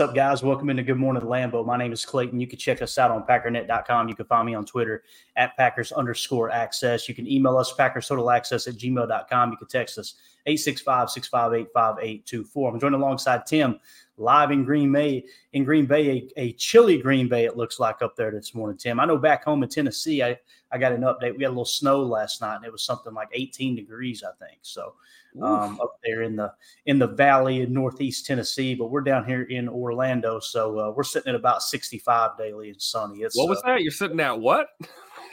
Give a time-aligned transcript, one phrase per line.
[0.00, 0.42] What's up, guys?
[0.42, 1.66] Welcome into Good Morning Lambeau.
[1.66, 2.40] My name is Clayton.
[2.40, 4.08] You can check us out on packernet.com.
[4.08, 5.02] You can find me on Twitter
[5.36, 7.06] at Packers underscore access.
[7.06, 9.50] You can email us Packers total access at gmail.com.
[9.50, 10.14] You can text us
[10.46, 12.72] 865 658 5824.
[12.72, 13.78] I'm joined alongside Tim
[14.16, 18.00] live in Green Bay, in Green Bay, a, a chilly Green Bay, it looks like
[18.00, 19.00] up there this morning, Tim.
[19.00, 20.38] I know back home in Tennessee, I,
[20.72, 21.36] I got an update.
[21.36, 24.32] We had a little snow last night and it was something like 18 degrees, I
[24.42, 24.60] think.
[24.62, 24.94] So
[25.42, 26.52] um, up there in the
[26.86, 31.04] in the valley in northeast Tennessee, but we're down here in Orlando, so uh, we're
[31.04, 33.18] sitting at about 65 daily and sunny.
[33.20, 33.82] It's what was uh, that?
[33.82, 34.68] You're sitting at what?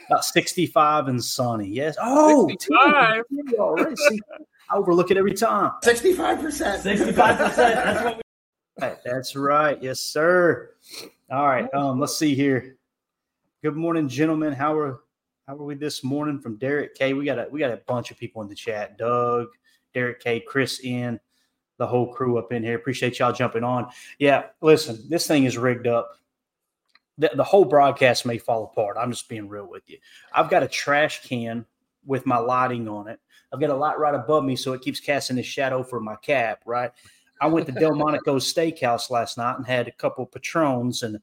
[0.10, 1.68] About 65 and sunny.
[1.68, 1.96] Yes.
[2.02, 3.24] Oh, 65.
[3.60, 3.96] already.
[3.96, 4.20] See,
[4.70, 5.72] I overlook it every time.
[5.84, 6.82] 65%.
[6.84, 7.56] 65%.
[7.56, 8.24] That's what we.
[9.06, 9.82] That's right.
[9.82, 10.72] Yes, sir.
[11.32, 11.68] All right.
[11.74, 12.78] Um, let's see here.
[13.64, 14.54] Good morning, gentlemen.
[14.54, 15.02] How are
[15.48, 17.14] how are we this morning from Derek K?
[17.14, 18.98] We got a we got a bunch of people in the chat.
[18.98, 19.48] Doug,
[19.94, 21.20] Derek K, Chris in,
[21.78, 22.76] the whole crew up in here.
[22.76, 23.90] Appreciate y'all jumping on.
[24.20, 26.12] Yeah, listen, this thing is rigged up.
[27.18, 28.98] The, the whole broadcast may fall apart.
[29.00, 29.98] I'm just being real with you.
[30.34, 31.66] I've got a trash can
[32.06, 33.20] with my lighting on it.
[33.52, 36.16] I've got a light right above me, so it keeps casting the shadow for my
[36.18, 36.92] cap, right?
[37.40, 41.20] I went to Delmonico's Steakhouse last night and had a couple Patrons, and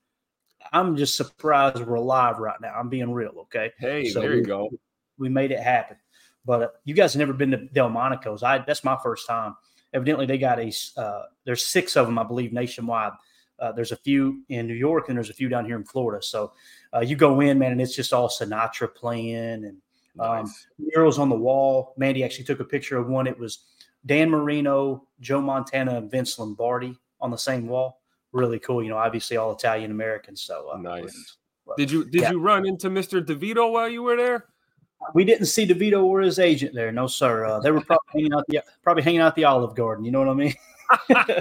[0.73, 2.73] I'm just surprised we're alive right now.
[2.75, 3.73] I'm being real, okay?
[3.79, 4.71] Hey, so there you we, go.
[5.19, 5.97] We made it happen.
[6.45, 8.43] But uh, you guys have never been to Delmonico's.
[8.43, 9.57] I that's my first time.
[9.93, 13.13] Evidently, they got a uh, there's six of them, I believe, nationwide.
[13.59, 16.21] Uh, there's a few in New York and there's a few down here in Florida.
[16.23, 16.53] So
[16.93, 19.77] uh, you go in, man, and it's just all Sinatra playing and
[20.19, 20.67] um, nice.
[20.79, 21.95] murals on the wall.
[21.97, 23.27] Mandy actually took a picture of one.
[23.27, 23.61] It was
[24.07, 28.01] Dan Marino, Joe Montana, and Vince Lombardi on the same wall.
[28.33, 28.83] Really cool.
[28.83, 30.43] You know, obviously all Italian Americans.
[30.43, 31.37] So uh, nice.
[31.77, 32.31] Did you did yeah.
[32.33, 33.25] you run into Mr.
[33.25, 34.47] DeVito while you were there?
[35.13, 36.93] We didn't see DeVito or his agent there.
[36.93, 37.45] No, sir.
[37.45, 40.05] Uh, they were probably hanging out the probably hanging out the Olive Garden.
[40.05, 40.55] You know what I mean?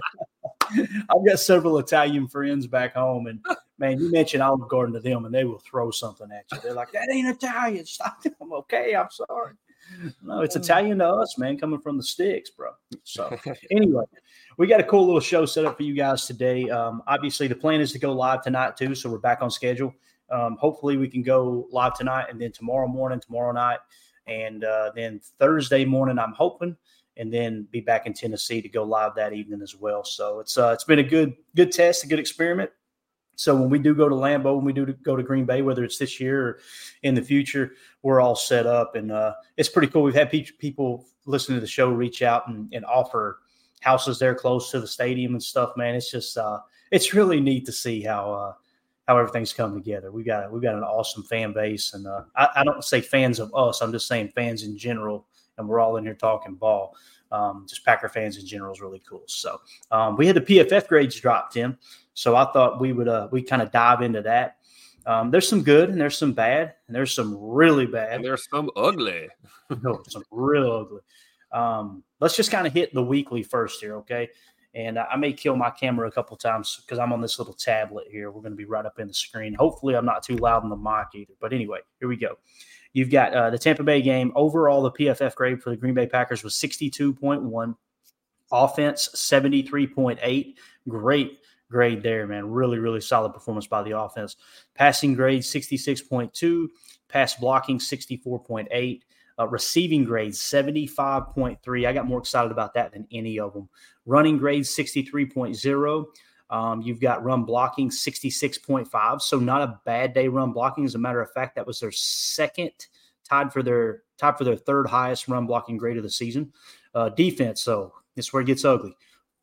[1.10, 3.40] I've got several Italian friends back home, and
[3.78, 6.60] man, you mention Olive Garden to them, and they will throw something at you.
[6.62, 8.24] They're like, "That ain't Italian." Stop.
[8.42, 8.96] I'm okay.
[8.96, 9.54] I'm sorry.
[10.22, 12.72] No, it's Italian to us, man, coming from the sticks, bro.
[13.04, 13.38] So
[13.72, 14.06] anyway,
[14.58, 16.70] we got a cool little show set up for you guys today.
[16.70, 19.94] Um, obviously, the plan is to go live tonight too, so we're back on schedule.
[20.34, 23.80] Um, hopefully, we can go live tonight and then tomorrow morning, tomorrow night,
[24.26, 26.18] and uh, then Thursday morning.
[26.18, 26.76] I'm hoping,
[27.18, 30.04] and then be back in Tennessee to go live that evening as well.
[30.04, 32.72] So it's uh, it's been a good good test, a good experiment.
[33.36, 35.84] So when we do go to Lambeau, when we do go to Green Bay, whether
[35.84, 36.60] it's this year or
[37.02, 37.74] in the future,
[38.04, 40.04] we're all set up, and uh, it's pretty cool.
[40.04, 43.40] We've had pe- people listening to the show reach out and, and, offer
[43.80, 45.72] houses there close to the stadium and stuff.
[45.78, 46.60] Man, it's just uh,
[46.92, 48.54] it's really neat to see how uh,
[49.08, 50.12] how everything's come together.
[50.12, 53.40] We got we got an awesome fan base, and uh, I, I, don't say fans
[53.40, 53.82] of us.
[53.82, 55.28] I'm just saying fans in general,
[55.58, 56.96] and we're all in here talking ball.
[57.32, 59.24] Um, just Packer fans in general is really cool.
[59.28, 59.60] So
[59.92, 61.78] um, we had the PFF grades dropped in,
[62.14, 64.58] so I thought we would uh, we kind of dive into that.
[65.06, 68.14] Um, there's some good and there's some bad and there's some really bad.
[68.14, 69.28] And there's some ugly.
[69.82, 71.02] no, some real ugly.
[71.52, 74.30] Um, let's just kind of hit the weekly first here, okay?
[74.76, 78.08] And I may kill my camera a couple times because I'm on this little tablet
[78.10, 78.32] here.
[78.32, 79.54] We're going to be right up in the screen.
[79.54, 81.34] Hopefully, I'm not too loud in the mic either.
[81.40, 82.38] But anyway, here we go.
[82.94, 84.32] You've got uh, the Tampa Bay game.
[84.36, 87.76] Overall, the PFF grade for the Green Bay Packers was 62.1.
[88.52, 90.56] Offense, 73.8.
[90.88, 91.40] Great
[91.72, 92.50] grade there, man.
[92.50, 94.38] Really, really solid performance by the offense.
[94.76, 96.68] Passing grade, 66.2.
[97.10, 99.02] Pass blocking, 64.8.
[99.40, 101.88] Uh, receiving grades 75.3.
[101.88, 103.68] I got more excited about that than any of them.
[104.06, 106.06] Running grades 63.0.
[106.50, 109.22] Um, you've got run blocking 66.5.
[109.22, 110.86] So not a bad day run blocking.
[110.86, 112.72] As a matter of fact, that was their second,
[113.28, 116.54] tied for their tied for their third highest run blocking grade of the season.
[116.94, 118.96] Uh, defense, so this is where it gets ugly.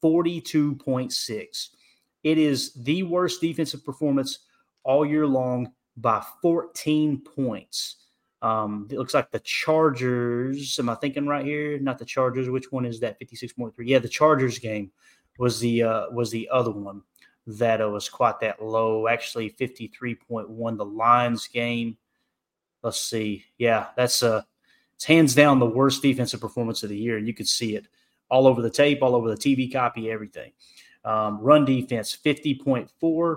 [0.05, 1.69] 42.6.
[2.23, 4.41] It is the worst defensive performance
[4.85, 8.00] all year long by 14 points.
[8.43, 10.79] Um, it looks like the Chargers.
[10.79, 11.79] Am I thinking right here?
[11.79, 12.49] Not the Chargers.
[12.49, 13.19] Which one is that?
[13.19, 13.89] Fifty six point three.
[13.89, 14.91] Yeah, the Chargers game
[15.39, 17.03] was the uh, was the other one
[17.47, 19.09] that uh, was quite that low.
[19.09, 20.77] Actually, fifty three point one.
[20.77, 21.97] The Lions game.
[22.83, 23.45] let's see.
[23.59, 24.43] Yeah, that's uh,
[24.95, 27.87] it's hands down the worst defensive performance of the year, and you could see it
[28.31, 30.53] all over the tape, all over the TV copy, everything.
[31.05, 33.37] Um, run defense 50.4,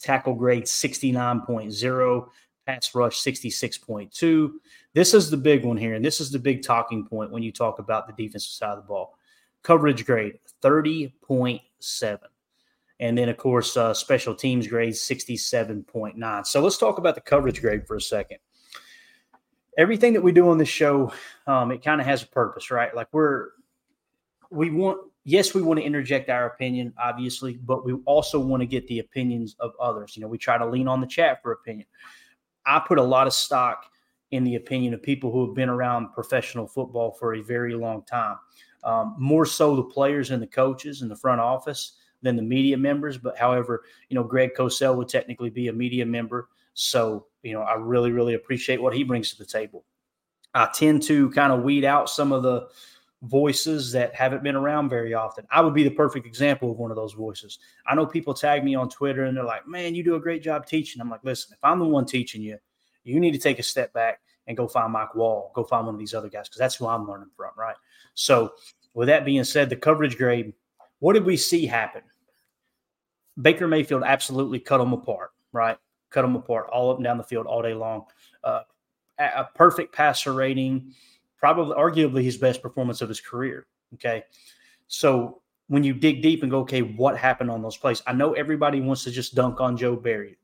[0.00, 2.26] tackle grade 69.0,
[2.66, 4.52] pass rush 66.2.
[4.94, 7.52] This is the big one here, and this is the big talking point when you
[7.52, 9.18] talk about the defensive side of the ball.
[9.62, 12.18] Coverage grade 30.7.
[13.00, 16.46] And then, of course, uh, special teams grade 67.9.
[16.46, 18.38] So let's talk about the coverage grade for a second.
[19.76, 21.12] Everything that we do on this show,
[21.48, 22.94] um, it kind of has a purpose, right?
[22.94, 23.48] Like we're,
[24.50, 28.66] we want, yes, we want to interject our opinion, obviously, but we also want to
[28.66, 30.16] get the opinions of others.
[30.16, 31.88] You know, we try to lean on the chat for opinion.
[32.66, 33.84] I put a lot of stock
[34.30, 38.02] in the opinion of people who have been around professional football for a very long
[38.02, 38.36] time.
[38.82, 42.76] Um, more so the players and the coaches in the front office than the media
[42.76, 43.16] members.
[43.16, 46.48] But however, you know, Greg Cosell would technically be a media member.
[46.74, 49.84] So, you know, I really, really appreciate what he brings to the table.
[50.54, 52.68] I tend to kind of weed out some of the
[53.22, 55.46] voices that haven't been around very often.
[55.50, 57.58] I would be the perfect example of one of those voices.
[57.86, 60.42] I know people tag me on Twitter and they're like, man, you do a great
[60.42, 61.00] job teaching.
[61.00, 62.58] I'm like, listen, if I'm the one teaching you,
[63.04, 65.94] you need to take a step back and go find Mike Wall, go find one
[65.94, 67.76] of these other guys, because that's who I'm learning from, right?
[68.14, 68.52] So,
[68.92, 70.52] with that being said, the coverage grade,
[71.00, 72.02] what did we see happen?
[73.40, 75.76] Baker Mayfield absolutely cut them apart, right?
[76.10, 78.04] Cut them apart all up and down the field all day long.
[78.44, 78.60] Uh,
[79.18, 80.92] a perfect passer rating,
[81.44, 83.66] probably arguably his best performance of his career.
[83.92, 84.24] Okay.
[84.86, 88.02] So when you dig deep and go, okay, what happened on those plays?
[88.06, 90.38] I know everybody wants to just dunk on Joe Barry.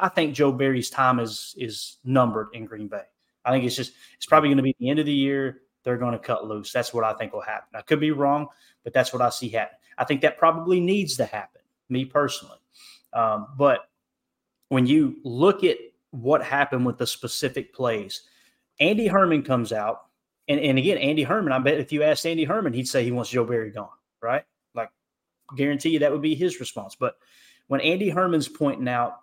[0.00, 3.02] I think Joe Barry's time is is numbered in Green Bay.
[3.44, 5.62] I think it's just it's probably going to be the end of the year.
[5.82, 6.72] They're going to cut loose.
[6.72, 7.70] That's what I think will happen.
[7.74, 8.46] I could be wrong,
[8.84, 9.76] but that's what I see happen.
[9.98, 12.58] I think that probably needs to happen me personally.
[13.12, 13.88] Um, but
[14.68, 15.78] when you look at
[16.12, 18.22] what happened with the specific plays,
[18.78, 20.02] Andy Herman comes out,
[20.48, 23.12] and, and again, Andy Herman, I bet if you asked Andy Herman, he'd say he
[23.12, 23.88] wants Joe Barry gone,
[24.22, 24.44] right?
[24.74, 24.90] Like,
[25.56, 26.94] guarantee you that would be his response.
[26.94, 27.14] But
[27.68, 29.16] when Andy Herman's pointing out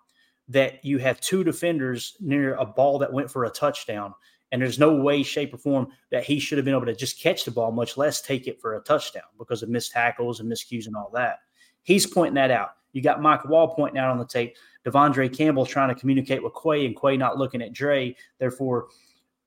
[0.48, 4.14] that you have two defenders near a ball that went for a touchdown,
[4.50, 7.20] and there's no way, shape, or form that he should have been able to just
[7.20, 10.50] catch the ball, much less take it for a touchdown because of missed tackles and
[10.50, 11.38] miscues and all that.
[11.84, 12.70] He's pointing that out.
[12.92, 14.54] You got Mike Wall pointing out on the tape.
[14.84, 18.14] De'Vondre Campbell trying to communicate with Quay, and Quay not looking at Dre.
[18.38, 18.88] Therefore,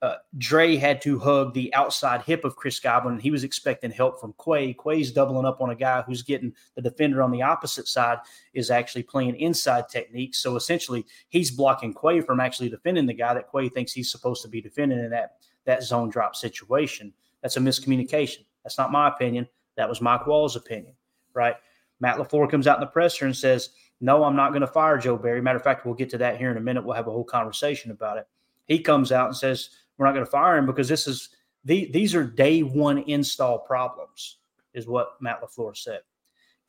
[0.05, 4.21] uh, Dre had to hug the outside hip of Chris and he was expecting help
[4.21, 4.73] from Quay.
[4.73, 8.19] Quay's doubling up on a guy who's getting the defender on the opposite side
[8.53, 10.37] is actually playing inside techniques.
[10.37, 14.43] So essentially, he's blocking Quay from actually defending the guy that Quay thinks he's supposed
[14.43, 17.11] to be defending in that that zone drop situation.
[17.41, 18.45] That's a miscommunication.
[18.63, 19.47] That's not my opinion.
[19.75, 20.93] That was Mike Wall's opinion,
[21.33, 21.55] right?
[21.99, 23.71] Matt LaFleur comes out in the presser and says,
[24.01, 25.41] No, I'm not going to fire Joe Barry.
[25.41, 26.85] Matter of fact, we'll get to that here in a minute.
[26.85, 28.27] We'll have a whole conversation about it.
[28.67, 31.29] He comes out and says, We're not going to fire him because this is
[31.63, 34.37] the, these are day one install problems,
[34.73, 36.01] is what Matt LaFleur said.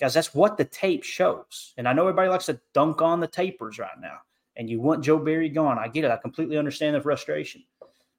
[0.00, 1.72] Guys, that's what the tape shows.
[1.76, 4.18] And I know everybody likes to dunk on the tapers right now.
[4.56, 5.78] And you want Joe Barry gone.
[5.78, 6.10] I get it.
[6.10, 7.62] I completely understand the frustration.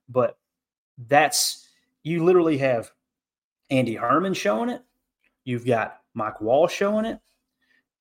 [0.10, 0.38] But
[1.08, 1.68] that's
[2.04, 2.92] you literally have
[3.70, 4.82] Andy Herman showing it.
[5.44, 7.20] You've got Mike Wall showing it.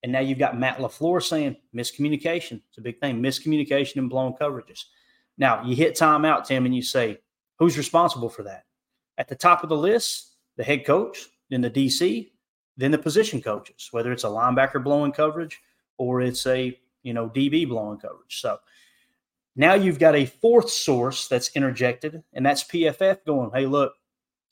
[0.02, 2.60] And now you've got Matt LaFleur saying miscommunication.
[2.68, 3.20] It's a big thing.
[3.20, 4.84] Miscommunication and blown coverages.
[5.38, 7.18] Now you hit timeout, Tim, and you say,
[7.58, 8.64] who's responsible for that?
[9.18, 12.30] At the top of the list, the head coach, then the DC,
[12.76, 15.60] then the position coaches, whether it's a linebacker blowing coverage
[15.98, 18.40] or it's a you know DB blowing coverage.
[18.40, 18.58] So
[19.54, 23.94] now you've got a fourth source that's interjected, and that's PFF going, hey, look,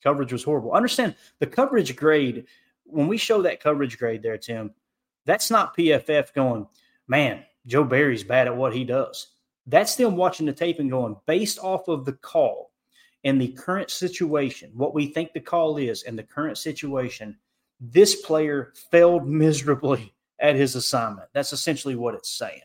[0.02, 0.72] coverage was horrible.
[0.72, 2.46] Understand the coverage grade
[2.84, 4.72] when we show that coverage grade there, Tim,
[5.26, 6.66] that's not PFF going,
[7.08, 9.28] man, Joe Barry's bad at what he does.
[9.66, 12.73] That's them watching the tape and going, based off of the call
[13.25, 17.37] and the current situation, what we think the call is and the current situation,
[17.80, 21.28] this player failed miserably at his assignment.
[21.33, 22.61] That's essentially what it's saying.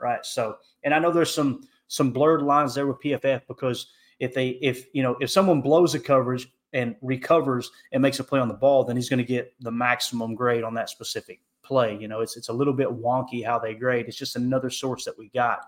[0.00, 0.24] Right.
[0.26, 3.86] So, and I know there's some some blurred lines there with PFF because
[4.18, 8.24] if they if you know if someone blows a coverage and recovers and makes a
[8.24, 11.40] play on the ball, then he's going to get the maximum grade on that specific
[11.62, 11.96] play.
[11.98, 14.06] You know, it's it's a little bit wonky how they grade.
[14.08, 15.60] It's just another source that we got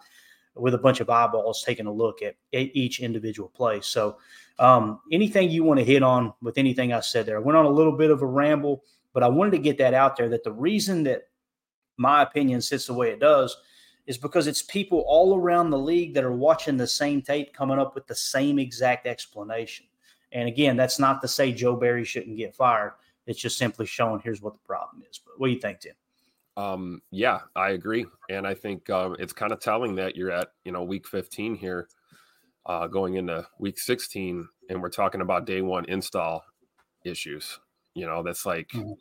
[0.56, 3.80] with a bunch of eyeballs taking a look at each individual play.
[3.80, 4.18] So,
[4.58, 7.36] um, anything you want to hit on with anything I said there?
[7.36, 8.82] I went on a little bit of a ramble,
[9.12, 11.28] but I wanted to get that out there that the reason that
[11.98, 13.56] my opinion sits the way it does
[14.06, 17.78] is because it's people all around the league that are watching the same tape coming
[17.78, 19.86] up with the same exact explanation.
[20.32, 22.92] And again, that's not to say Joe Barry shouldn't get fired.
[23.26, 25.18] It's just simply showing here's what the problem is.
[25.18, 25.94] But what do you think, Tim?
[26.56, 30.48] Um, yeah, I agree, and I think um, it's kind of telling that you're at
[30.64, 31.88] you know week 15 here.
[32.66, 36.44] uh, going into week 16, and we're talking about day one install
[37.04, 37.58] issues.
[37.94, 38.92] You know, that's like, mm-hmm.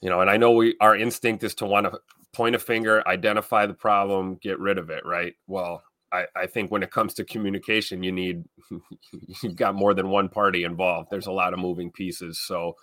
[0.00, 2.00] you know, and I know we our instinct is to want to
[2.32, 5.34] point a finger, identify the problem, get rid of it, right?
[5.46, 8.44] Well, I, I think when it comes to communication, you need
[9.42, 11.10] you've got more than one party involved.
[11.10, 12.74] There's a lot of moving pieces, so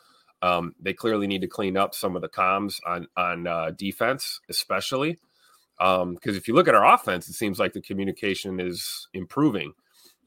[0.42, 4.39] um, they clearly need to clean up some of the comms on on uh, defense,
[4.50, 5.20] especially
[5.77, 9.74] because um, if you look at our offense, it seems like the communication is improving.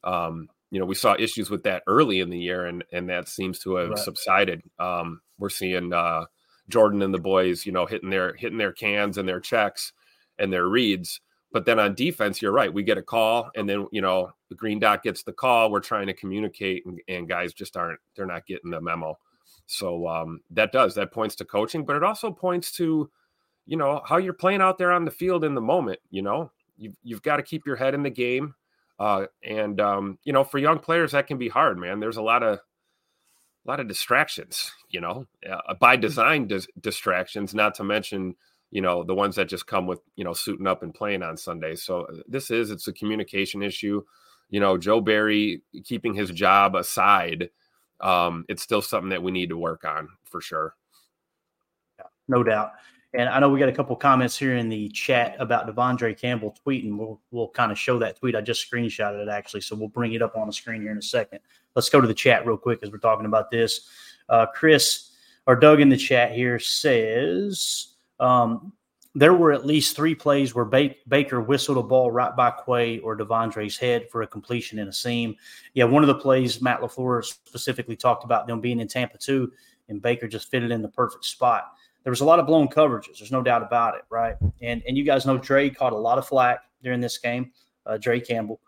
[0.05, 3.29] Um, you know, we saw issues with that early in the year, and and that
[3.29, 3.99] seems to have right.
[3.99, 4.63] subsided.
[4.79, 6.27] Um, we're seeing uh,
[6.69, 9.93] Jordan and the boys, you know, hitting their hitting their cans and their checks
[10.39, 11.21] and their reads.
[11.51, 12.73] But then on defense, you're right.
[12.73, 15.71] We get a call, and then you know the green dot gets the call.
[15.71, 18.01] We're trying to communicate, and, and guys just aren't.
[18.15, 19.19] They're not getting the memo.
[19.69, 23.11] So um, that does that points to coaching, but it also points to,
[23.67, 26.01] you know, how you're playing out there on the field in the moment.
[26.11, 28.55] You know, you've you've got to keep your head in the game,
[28.99, 32.01] uh, and um, you know, for young players that can be hard, man.
[32.01, 36.01] There's a lot of a lot of distractions, you know, uh, by mm.
[36.01, 38.35] design dis- distractions, not to mention
[38.71, 41.37] you know the ones that just come with you know suiting up and playing on
[41.37, 41.75] Sunday.
[41.75, 44.03] So uh, this is it's a communication issue.
[44.49, 47.51] You know, Joe Barry keeping his job aside,
[48.01, 50.75] um, it's still something that we need to work on for sure.
[51.99, 52.73] Yeah, no doubt.
[53.15, 56.55] And I know we got a couple comments here in the chat about De'Vondre Campbell
[56.67, 56.97] tweeting.
[56.97, 58.37] We'll we'll kind of show that tweet.
[58.37, 60.99] I just screenshotted it actually, so we'll bring it up on the screen here in
[60.99, 61.41] a second.
[61.75, 63.89] Let's go to the chat real quick as we're talking about this.
[64.29, 65.13] Uh, Chris
[65.47, 68.73] or Doug in the chat here says um,
[69.19, 73.01] there were at least three plays where ba- Baker whistled a ball right by Quay
[73.01, 75.35] or De'Vondre's head for a completion in a seam.
[75.75, 79.51] Yeah, one of the plays Matt LaFleur specifically talked about them being in Tampa too,
[79.89, 81.73] and Baker just fitted in the perfect spot.
[82.05, 83.19] There was a lot of blown coverages.
[83.19, 84.37] There's no doubt about it, right?
[84.63, 87.51] And and you guys know Dre caught a lot of flack during this game,
[87.87, 88.61] uh, Dre Campbell,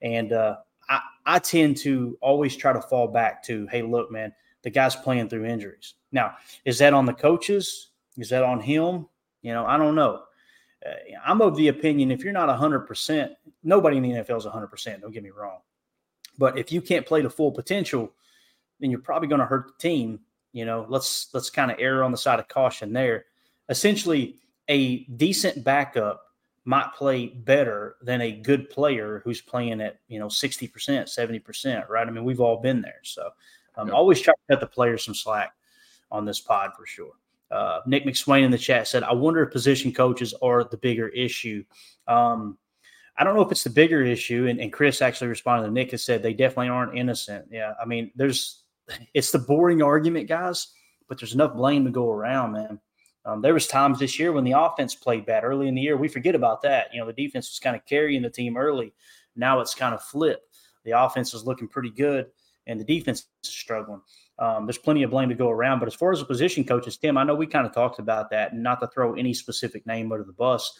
[0.00, 0.56] and uh,
[0.88, 4.96] I I tend to always try to fall back to, hey, look, man, the guy's
[4.96, 5.94] playing through injuries.
[6.12, 7.90] Now, is that on the coaches?
[8.16, 9.06] Is that on him?
[9.42, 10.22] You know, I don't know.
[10.84, 10.90] Uh,
[11.24, 13.30] I'm of the opinion if you're not 100%,
[13.62, 15.58] nobody in the NFL is 100%, don't get me wrong.
[16.38, 18.12] But if you can't play to full potential,
[18.80, 20.20] then you're probably going to hurt the team.
[20.52, 23.26] You know, let's let's kind of err on the side of caution there.
[23.68, 24.36] Essentially,
[24.68, 26.22] a decent backup
[26.64, 32.06] might play better than a good player who's playing at you know 60%, 70%, right?
[32.06, 33.00] I mean, we've all been there.
[33.02, 33.30] So
[33.76, 33.96] um, yep.
[33.96, 35.52] always try to cut the players some slack
[36.10, 37.12] on this pod for sure.
[37.50, 41.08] Uh, Nick McSwain in the chat said, I wonder if position coaches are the bigger
[41.08, 41.64] issue.
[42.06, 42.58] Um,
[43.16, 44.46] I don't know if it's the bigger issue.
[44.46, 47.46] And, and Chris actually responded to Nick and said they definitely aren't innocent.
[47.50, 47.74] Yeah.
[47.80, 48.62] I mean, there's,
[49.14, 50.68] it's the boring argument, guys,
[51.08, 52.80] but there's enough blame to go around, man.
[53.24, 55.96] Um, there was times this year when the offense played bad early in the year.
[55.96, 56.88] We forget about that.
[56.94, 58.94] You know, the defense was kind of carrying the team early.
[59.36, 60.56] Now it's kind of flipped.
[60.84, 62.26] The offense is looking pretty good,
[62.66, 64.00] and the defense is struggling.
[64.38, 65.80] Um, there's plenty of blame to go around.
[65.80, 68.30] But as far as the position coaches, Tim, I know we kind of talked about
[68.30, 70.78] that, and not to throw any specific name under the bus.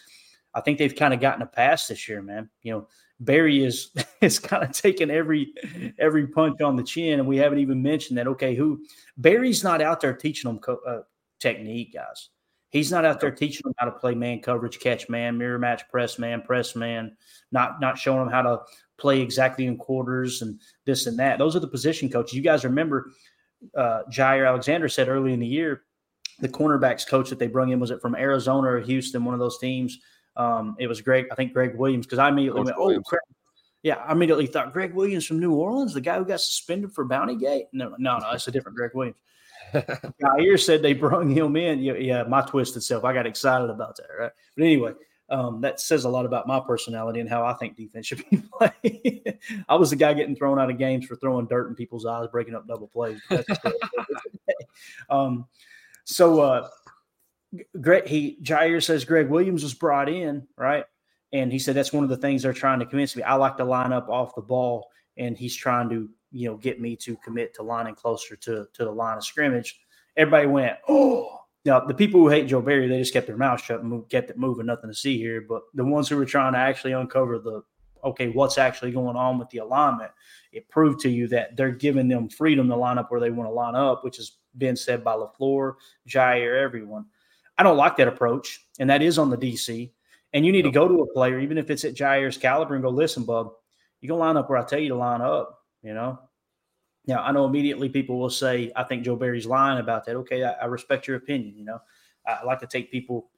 [0.55, 2.49] I think they've kind of gotten a pass this year, man.
[2.62, 2.88] You know,
[3.21, 5.53] Barry is is kind of taking every
[5.99, 8.29] every punch on the chin, and we haven't even mentioned that.
[8.29, 8.85] Okay, who
[9.17, 11.03] Barry's not out there teaching them co- uh,
[11.41, 12.31] technique, guys.
[12.71, 15.88] He's not out there teaching them how to play man coverage, catch man, mirror match,
[15.88, 17.17] press man, press man.
[17.50, 18.61] Not not showing them how to
[18.99, 21.38] play exactly in quarters and this and that.
[21.38, 22.35] Those are the position coaches.
[22.35, 23.11] You guys remember
[23.77, 25.83] uh, Jaire Alexander said early in the year,
[26.41, 29.41] the cornerbacks coach that they brought in was it from Arizona or Houston, one of
[29.41, 29.99] those teams.
[30.37, 33.05] Um, it was Greg, I think Greg Williams, because I immediately coach went, Williams.
[33.07, 33.23] oh, crap.
[33.83, 37.05] Yeah, I immediately thought Greg Williams from New Orleans, the guy who got suspended for
[37.05, 37.67] Bounty Gate.
[37.73, 39.19] No, no, no, it's a different Greg Williams.
[39.75, 41.81] Jaire said they brought him in.
[41.81, 43.05] Yeah, yeah, my twisted self.
[43.05, 44.33] I got excited about that, right?
[44.57, 44.93] But anyway,
[45.30, 48.42] um, that says a lot about my personality and how I think defense should be
[48.58, 49.38] played.
[49.68, 52.28] I was the guy getting thrown out of games for throwing dirt in people's eyes,
[52.32, 53.20] breaking up double plays.
[55.11, 55.47] um,
[56.04, 56.68] so, uh,
[57.80, 60.85] Greg, he Jaire says Greg Williams was brought in, right?
[61.32, 63.23] And he said that's one of the things they're trying to convince me.
[63.23, 66.80] I like to line up off the ball, and he's trying to, you know, get
[66.80, 69.80] me to commit to lining closer to to the line of scrimmage.
[70.16, 71.38] Everybody went, oh,
[71.69, 74.31] now, the people who hate Joe Barry, they just kept their mouth shut and kept
[74.31, 74.65] it moving.
[74.65, 75.43] Nothing to see here.
[75.47, 77.63] But the ones who were trying to actually uncover the
[78.05, 80.11] okay, what's actually going on with the alignment,
[80.53, 83.51] it proved to you that they're giving them freedom to line up where they want
[83.51, 85.75] to line up, which has been said by LaFleur,
[86.09, 87.07] Jaire, everyone.
[87.59, 89.91] I don't like that approach, and that is on the DC.
[90.33, 92.85] And you need to go to a player, even if it's at Jaire's caliber, and
[92.85, 93.51] go, listen, bub,
[94.01, 95.59] you go line up where I tell you to line up.
[95.83, 96.19] You know,
[97.09, 100.15] now, I know immediately people will say, I think Joe Barry's lying about that.
[100.17, 101.57] Okay, I, I respect your opinion.
[101.57, 101.79] You know,
[102.27, 103.31] I, I like to take people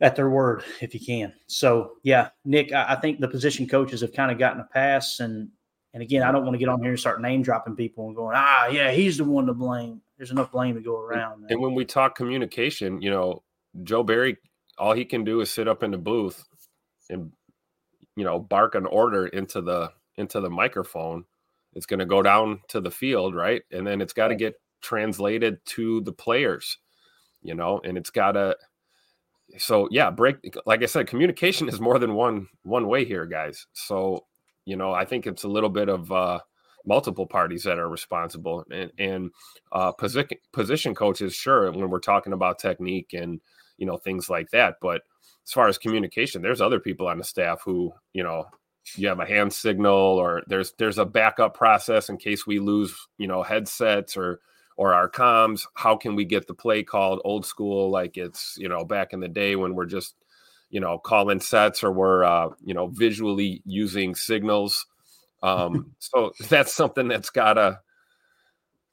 [0.00, 1.32] at their word if you can.
[1.46, 5.20] So yeah, Nick, I, I think the position coaches have kind of gotten a pass,
[5.20, 5.48] and
[5.94, 8.14] and again, I don't want to get on here and start name dropping people and
[8.14, 10.02] going, ah, yeah, he's the one to blame.
[10.18, 11.40] There's enough blame to go around.
[11.40, 11.50] Man.
[11.50, 13.42] And when we talk communication, you know,
[13.82, 14.36] Joe Barry,
[14.76, 16.44] all he can do is sit up in the booth
[17.08, 17.32] and
[18.14, 21.24] you know bark an order into the into the microphone.
[21.74, 23.62] It's going to go down to the field, right?
[23.70, 26.78] And then it's got to get translated to the players,
[27.42, 28.56] you know, and it's got to
[29.56, 33.66] so yeah, break like I said, communication is more than one one way here, guys.
[33.72, 34.26] So
[34.64, 36.40] you know, I think it's a little bit of uh,
[36.84, 39.30] multiple parties that are responsible, and, and
[39.72, 43.40] uh, position position coaches, sure, when we're talking about technique and
[43.78, 45.02] you know things like that, but
[45.46, 48.44] as far as communication, there's other people on the staff who you know
[48.96, 52.94] you have a hand signal or there's there's a backup process in case we lose
[53.18, 54.40] you know headsets or
[54.76, 57.20] or our comms how can we get the play called?
[57.24, 60.14] Old school like it's you know back in the day when we're just
[60.70, 64.86] you know calling sets or we're uh, you know visually using signals.
[65.42, 67.80] Um, so that's something that's gotta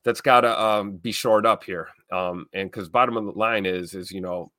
[0.04, 1.90] that's gotta um, be shored up here.
[2.12, 4.52] Um, and because bottom of the line is is you know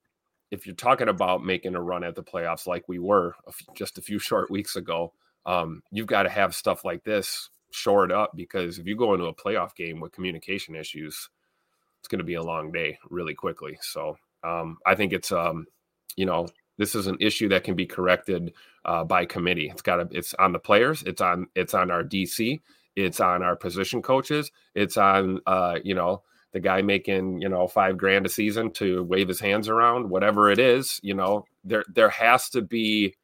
[0.50, 3.74] if you're talking about making a run at the playoffs like we were a f-
[3.74, 5.12] just a few short weeks ago
[5.46, 9.26] um, you've got to have stuff like this shored up because if you go into
[9.26, 11.28] a playoff game with communication issues,
[12.00, 13.78] it's going to be a long day really quickly.
[13.80, 15.66] So um, I think it's um,
[16.16, 16.48] you know
[16.78, 18.52] this is an issue that can be corrected
[18.84, 19.68] uh, by committee.
[19.68, 21.02] It's got to it's on the players.
[21.04, 22.60] It's on it's on our DC.
[22.96, 24.50] It's on our position coaches.
[24.74, 26.22] It's on uh, you know
[26.52, 30.50] the guy making you know five grand a season to wave his hands around, whatever
[30.50, 30.98] it is.
[31.02, 33.14] You know there there has to be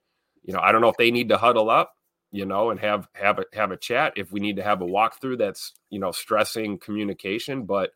[0.45, 1.95] you know I don't know if they need to huddle up
[2.33, 4.87] you know, and have have a have a chat if we need to have a
[4.87, 7.65] walkthrough that's you know stressing communication.
[7.65, 7.91] But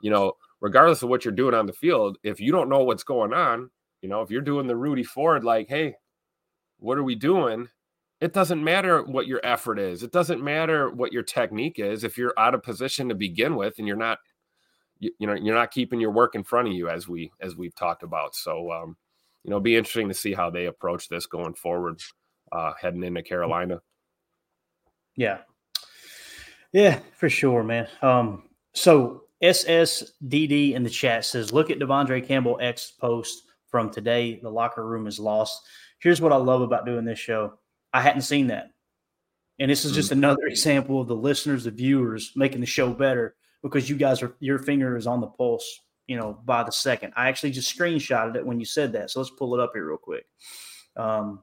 [0.00, 3.04] you know, regardless of what you're doing on the field, if you don't know what's
[3.04, 3.70] going on,
[4.00, 5.96] you know, if you're doing the Rudy Ford, like, hey,
[6.78, 7.68] what are we doing?
[8.20, 10.02] It doesn't matter what your effort is.
[10.02, 12.02] It doesn't matter what your technique is.
[12.02, 14.18] If you're out of position to begin with, and you're not,
[15.00, 17.56] you, you know, you're not keeping your work in front of you as we as
[17.56, 18.34] we've talked about.
[18.34, 18.96] So, um,
[19.44, 22.00] you know, be interesting to see how they approach this going forward
[22.52, 23.80] uh, heading into Carolina.
[25.16, 25.38] Yeah.
[26.72, 27.88] Yeah, for sure, man.
[28.00, 34.38] Um, so SSDD in the chat says, look at De'Vondre Campbell X post from today.
[34.42, 35.60] The locker room is lost.
[36.00, 37.54] Here's what I love about doing this show.
[37.92, 38.70] I hadn't seen that.
[39.58, 40.18] And this is just mm.
[40.18, 44.34] another example of the listeners, the viewers making the show better because you guys are
[44.40, 47.12] your finger is on the pulse, you know, by the second.
[47.16, 49.10] I actually just screenshotted it when you said that.
[49.10, 50.26] So let's pull it up here real quick.
[50.96, 51.42] Um,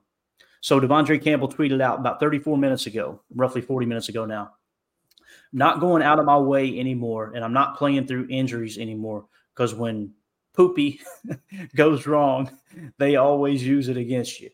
[0.62, 4.52] so De'Vondre Campbell tweeted out about 34 minutes ago, roughly 40 minutes ago now.
[5.52, 9.74] Not going out of my way anymore, and I'm not playing through injuries anymore because
[9.74, 10.14] when
[10.54, 11.02] poopy
[11.76, 12.52] goes wrong,
[12.98, 14.50] they always use it against you.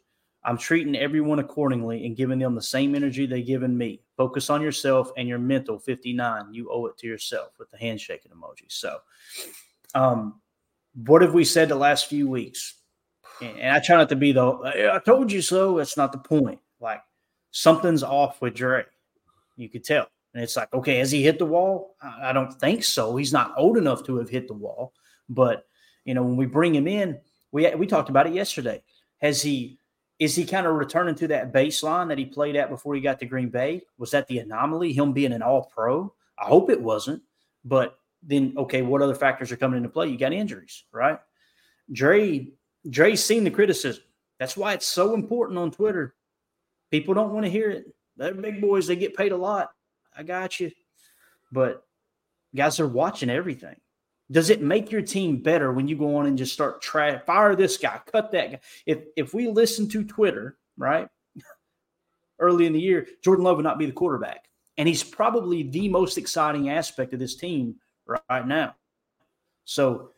[0.45, 4.01] I'm treating everyone accordingly and giving them the same energy they've given me.
[4.15, 6.53] Focus on yourself and your mental 59.
[6.53, 8.65] You owe it to yourself with the handshaking emoji.
[8.67, 8.99] So,
[9.95, 10.39] um,
[10.93, 12.74] what have we said the last few weeks?
[13.41, 15.77] And I try not to be the I told you so.
[15.77, 16.59] That's not the point.
[16.79, 17.01] Like
[17.51, 18.85] something's off with Dre.
[19.57, 20.07] You could tell.
[20.33, 21.95] And it's like, okay, has he hit the wall?
[22.01, 23.15] I don't think so.
[23.15, 24.93] He's not old enough to have hit the wall.
[25.29, 25.65] But
[26.03, 27.19] you know, when we bring him in,
[27.51, 28.83] we we talked about it yesterday.
[29.21, 29.79] Has he
[30.19, 33.19] is he kind of returning to that baseline that he played at before he got
[33.19, 33.81] to Green Bay?
[33.97, 34.93] Was that the anomaly?
[34.93, 36.13] Him being an all pro?
[36.37, 37.21] I hope it wasn't.
[37.63, 40.07] But then okay, what other factors are coming into play?
[40.07, 41.19] You got injuries, right?
[41.91, 42.49] Dre
[42.89, 44.03] Dre's seen the criticism.
[44.39, 46.15] That's why it's so important on Twitter.
[46.91, 47.85] People don't want to hear it.
[48.17, 49.71] They're big boys, they get paid a lot.
[50.17, 50.71] I got you.
[51.51, 51.83] But
[52.55, 53.75] guys are watching everything.
[54.31, 57.55] Does it make your team better when you go on and just start try fire
[57.55, 58.59] this guy, cut that guy?
[58.85, 61.07] If if we listen to Twitter, right?
[62.39, 64.45] Early in the year, Jordan Love would not be the quarterback.
[64.77, 67.75] And he's probably the most exciting aspect of this team
[68.29, 68.75] right now.
[69.63, 70.11] So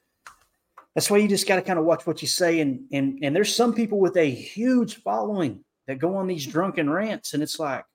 [0.97, 2.59] that's why you just got to kind of watch what you say.
[2.59, 6.89] And and and there's some people with a huge following that go on these drunken
[6.89, 7.85] rants, and it's like,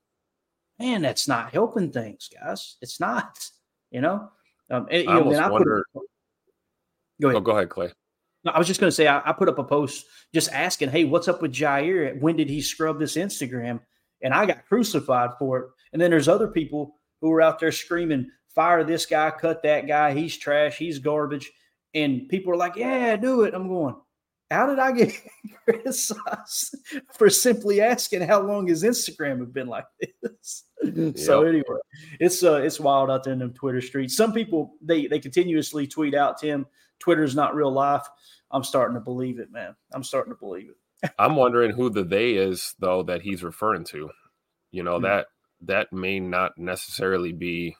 [0.79, 2.77] man, that's not helping things, guys.
[2.81, 3.37] It's not,
[3.91, 4.29] you know.
[4.71, 5.83] Um, and, you I know, I wonder.
[5.93, 6.03] Put,
[7.21, 7.37] go ahead.
[7.37, 7.91] Oh, go ahead, Clay.
[8.45, 10.89] No, I was just going to say I, I, put up a post just asking,
[10.89, 12.17] "Hey, what's up with Jaire?
[12.21, 13.81] When did he scrub this Instagram?"
[14.21, 15.65] And I got crucified for it.
[15.91, 19.29] And then there's other people who are out there screaming, "Fire this guy!
[19.31, 20.13] Cut that guy!
[20.13, 20.77] He's trash!
[20.77, 21.51] He's garbage!"
[21.93, 23.95] And people are like, "Yeah, do it." I'm going,
[24.51, 25.13] "How did I get
[25.65, 26.75] criticized
[27.13, 29.85] for simply asking how long his Instagram have been like
[30.21, 31.17] this?" Yep.
[31.17, 31.77] So anyway,
[32.19, 34.17] it's uh, it's wild out there in them Twitter streets.
[34.17, 36.65] Some people they they continuously tweet out, "Tim,
[36.99, 38.05] Twitter's not real life."
[38.51, 39.75] I'm starting to believe it, man.
[39.93, 41.11] I'm starting to believe it.
[41.17, 44.09] I'm wondering who the they is though that he's referring to.
[44.71, 45.05] You know, mm-hmm.
[45.05, 45.27] that
[45.61, 47.75] that may not necessarily be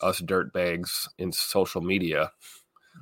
[0.00, 2.30] us dirtbags in social media.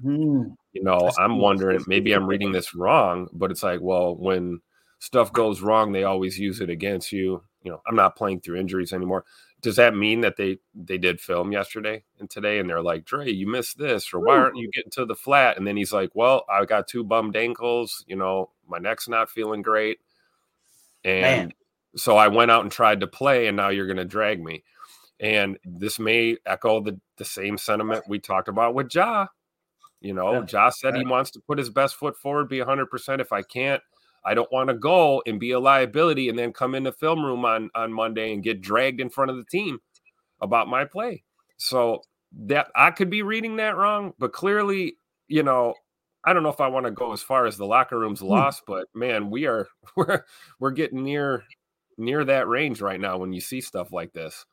[0.05, 0.57] Mm.
[0.73, 4.61] You know, That's I'm wondering maybe I'm reading this wrong, but it's like, well, when
[4.99, 7.43] stuff goes wrong, they always use it against you.
[7.63, 9.25] You know, I'm not playing through injuries anymore.
[9.61, 13.31] Does that mean that they they did film yesterday and today and they're like, Dre,
[13.31, 15.57] you missed this, or why aren't you getting to the flat?
[15.57, 19.31] And then he's like, Well, I got two bummed ankles, you know, my neck's not
[19.31, 19.99] feeling great.
[21.05, 21.53] And Man.
[21.97, 24.65] so I went out and tried to play, and now you're gonna drag me.
[25.21, 29.27] And this may echo the, the same sentiment we talked about with Ja.
[30.03, 30.45] You know, yeah.
[30.49, 33.21] Ja said he wants to put his best foot forward, be 100%.
[33.21, 33.81] If I can't,
[34.25, 37.25] I don't want to go and be a liability and then come in the film
[37.25, 39.79] room on, on Monday and get dragged in front of the team
[40.41, 41.23] about my play.
[41.57, 42.03] So
[42.47, 44.97] that I could be reading that wrong, but clearly,
[45.29, 45.75] you know,
[46.25, 48.27] I don't know if I want to go as far as the locker room's hmm.
[48.27, 50.25] lost, but man, we are we're
[50.59, 51.45] we're getting near
[51.97, 54.45] near that range right now when you see stuff like this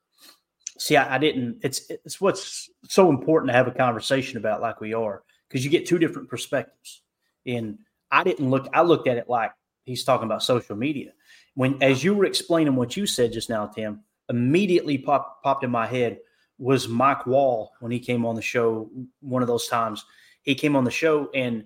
[0.80, 1.60] see, I, I, didn't.
[1.62, 5.72] It's it's what's so important to have a conversation about, like we are, because you
[5.72, 7.02] get two different perspectives.
[7.46, 7.80] And
[8.12, 8.68] I didn't look.
[8.74, 9.52] I looked at it like
[9.86, 11.14] he's talking about social media.
[11.56, 15.72] When as you were explaining what you said just now, Tim, immediately popped popped in
[15.72, 16.20] my head
[16.58, 18.90] was Mike Wall when he came on the show.
[19.22, 20.06] One of those times
[20.44, 21.66] he came on the show and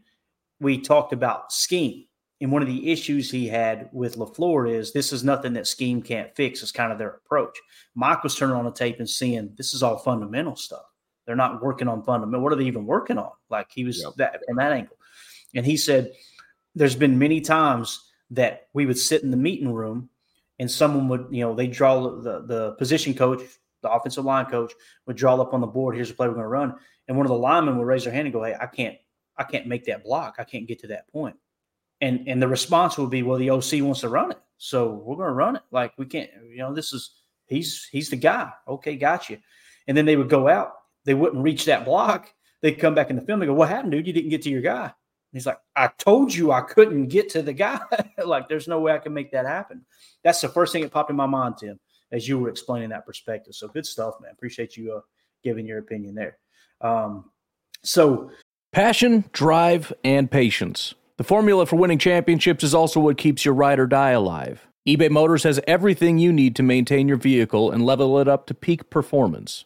[0.59, 2.05] we talked about scheme
[2.43, 6.01] and one of the issues he had with LaFleur is this is nothing that scheme
[6.01, 6.61] can't fix.
[6.61, 7.57] It's kind of their approach.
[7.95, 10.83] Mike was turning on the tape and seeing this is all fundamental stuff.
[11.25, 12.41] They're not working on fundamental.
[12.41, 13.31] What are they even working on?
[13.49, 14.13] Like he was yep.
[14.17, 14.97] that from that angle.
[15.55, 16.11] And he said,
[16.75, 20.09] there's been many times that we would sit in the meeting room
[20.59, 23.41] and someone would, you know, they draw the, the position coach,
[23.81, 24.73] the offensive line coach
[25.05, 26.75] would draw up on the board, here's the play we're going to run.
[27.07, 28.97] And one of the linemen would raise their hand and go, Hey, I can't,
[29.37, 30.35] I can't make that block.
[30.39, 31.35] I can't get to that point.
[32.01, 35.15] and and the response would be, well, the OC wants to run it, so we're
[35.15, 35.63] going to run it.
[35.71, 37.11] Like we can't, you know, this is
[37.47, 38.51] he's he's the guy.
[38.67, 39.37] Okay, got you.
[39.87, 40.73] And then they would go out.
[41.05, 42.33] They wouldn't reach that block.
[42.61, 43.39] They'd come back in the film.
[43.39, 44.07] They go, "What happened, dude?
[44.07, 44.91] You didn't get to your guy." And
[45.33, 47.79] he's like, "I told you I couldn't get to the guy.
[48.25, 49.85] like, there's no way I can make that happen."
[50.23, 51.79] That's the first thing that popped in my mind, Tim,
[52.11, 53.53] as you were explaining that perspective.
[53.53, 54.31] So good stuff, man.
[54.31, 55.01] Appreciate you uh,
[55.43, 56.37] giving your opinion there.
[56.79, 57.31] Um,
[57.83, 58.31] so,
[58.71, 60.93] passion, drive, and patience.
[61.17, 64.67] The formula for winning championships is also what keeps your ride or die alive.
[64.87, 68.53] eBay Motors has everything you need to maintain your vehicle and level it up to
[68.53, 69.65] peak performance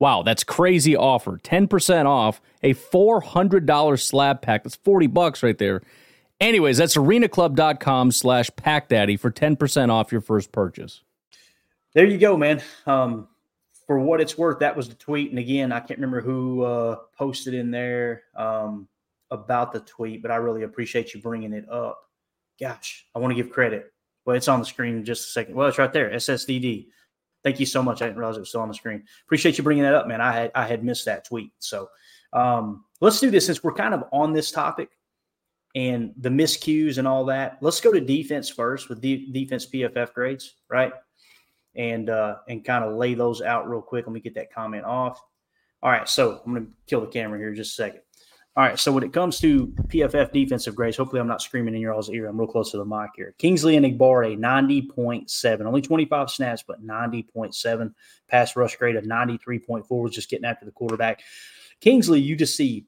[0.00, 1.38] Wow, that's crazy offer.
[1.38, 4.64] 10% off a $400 slab pack.
[4.64, 5.82] That's 40 bucks right there.
[6.40, 11.02] Anyways, that's arenaclub.com slash packdaddy for 10% off your first purchase
[11.94, 12.62] there you go, man.
[12.86, 13.28] Um,
[13.86, 15.30] for what it's worth, that was the tweet.
[15.30, 18.88] And again, I can't remember who uh, posted in there um,
[19.30, 21.98] about the tweet, but I really appreciate you bringing it up.
[22.60, 23.92] Gosh, I want to give credit.
[24.24, 25.54] Well, it's on the screen in just a second.
[25.54, 26.10] Well, it's right there.
[26.10, 26.88] SSDD.
[27.42, 28.02] Thank you so much.
[28.02, 29.04] I didn't realize it was still on the screen.
[29.24, 30.20] Appreciate you bringing that up, man.
[30.20, 31.52] I had I had missed that tweet.
[31.58, 31.88] So
[32.32, 34.90] um, let's do this since we're kind of on this topic
[35.74, 37.58] and the miscues and all that.
[37.60, 40.92] Let's go to defense first with de- defense PFF grades, right?
[41.74, 44.06] and uh, and kind of lay those out real quick.
[44.06, 45.20] Let me get that comment off.
[45.82, 48.00] All right, so I'm going to kill the camera here just a second.
[48.60, 48.78] All right.
[48.78, 52.10] So when it comes to PFF defensive grades, hopefully I'm not screaming in your all's
[52.10, 52.28] ear.
[52.28, 53.34] I'm real close to the mic here.
[53.38, 55.64] Kingsley and Enagbare, 90.7.
[55.64, 57.94] Only 25 snaps, but 90.7.
[58.28, 61.22] Pass rush grade of 93.4 was just getting after the quarterback.
[61.80, 62.84] Kingsley, you just see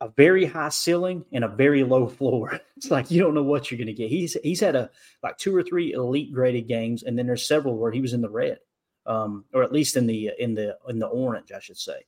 [0.00, 2.58] a very high ceiling and a very low floor.
[2.76, 4.10] It's like you don't know what you're going to get.
[4.10, 4.90] He's he's had a
[5.22, 8.20] like two or three elite graded games, and then there's several where he was in
[8.20, 8.58] the red,
[9.06, 12.00] um, or at least in the in the in the orange, I should say.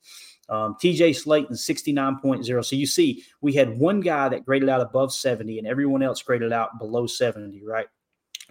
[0.48, 2.64] Um, TJ Slaton, 69.0.
[2.64, 6.22] So you see, we had one guy that graded out above 70, and everyone else
[6.22, 7.86] graded out below 70, right?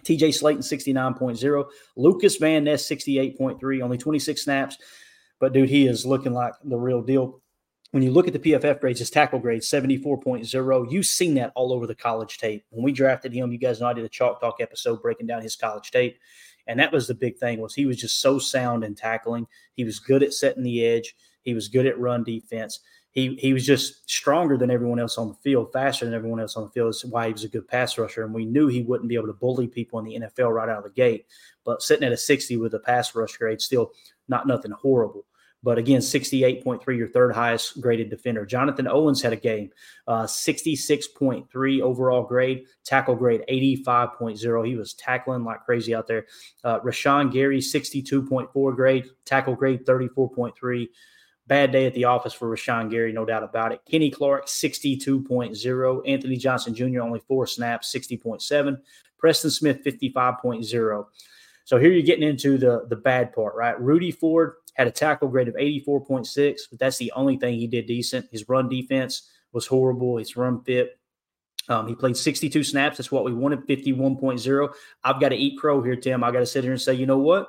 [0.04, 1.64] TJ Slaton, 69.0.
[1.96, 4.76] Lucas Van Ness 68.3, only 26 snaps.
[5.38, 7.42] But dude, he is looking like the real deal
[7.92, 10.92] when you look at the PFF grades, his tackle grade 74.0.
[10.92, 12.64] You've seen that all over the college tape.
[12.70, 15.42] When we drafted him, you guys know I did a chalk talk episode breaking down
[15.42, 16.18] his college tape.
[16.66, 19.46] And that was the big thing was he was just so sound in tackling.
[19.74, 21.14] He was good at setting the edge.
[21.46, 22.80] He was good at run defense.
[23.12, 26.56] He he was just stronger than everyone else on the field, faster than everyone else
[26.56, 26.88] on the field.
[26.88, 28.24] That's why he was a good pass rusher.
[28.24, 30.78] And we knew he wouldn't be able to bully people in the NFL right out
[30.78, 31.26] of the gate.
[31.64, 33.92] But sitting at a 60 with a pass rush grade, still
[34.28, 35.24] not nothing horrible.
[35.62, 38.44] But again, 68.3, your third highest graded defender.
[38.44, 39.70] Jonathan Owens had a game,
[40.06, 44.66] uh, 66.3 overall grade, tackle grade 85.0.
[44.66, 46.26] He was tackling like crazy out there.
[46.62, 50.88] Uh, Rashan Gary, 62.4 grade, tackle grade 34.3.
[51.46, 53.80] Bad day at the office for Rashan Gary, no doubt about it.
[53.88, 56.02] Kenny Clark, 62.0.
[56.08, 58.78] Anthony Johnson Jr., only four snaps, 60.7.
[59.18, 61.04] Preston Smith, 55.0.
[61.64, 63.80] So here you're getting into the the bad part, right?
[63.80, 67.86] Rudy Ford, had a tackle grade of 84.6, but that's the only thing he did
[67.86, 68.26] decent.
[68.30, 70.18] His run defense was horrible.
[70.18, 70.98] His run fit.
[71.68, 72.98] Um, he played 62 snaps.
[72.98, 74.72] That's what we wanted, 51.0.
[75.02, 76.22] I've got to eat crow here, Tim.
[76.22, 77.48] I got to sit here and say, you know what?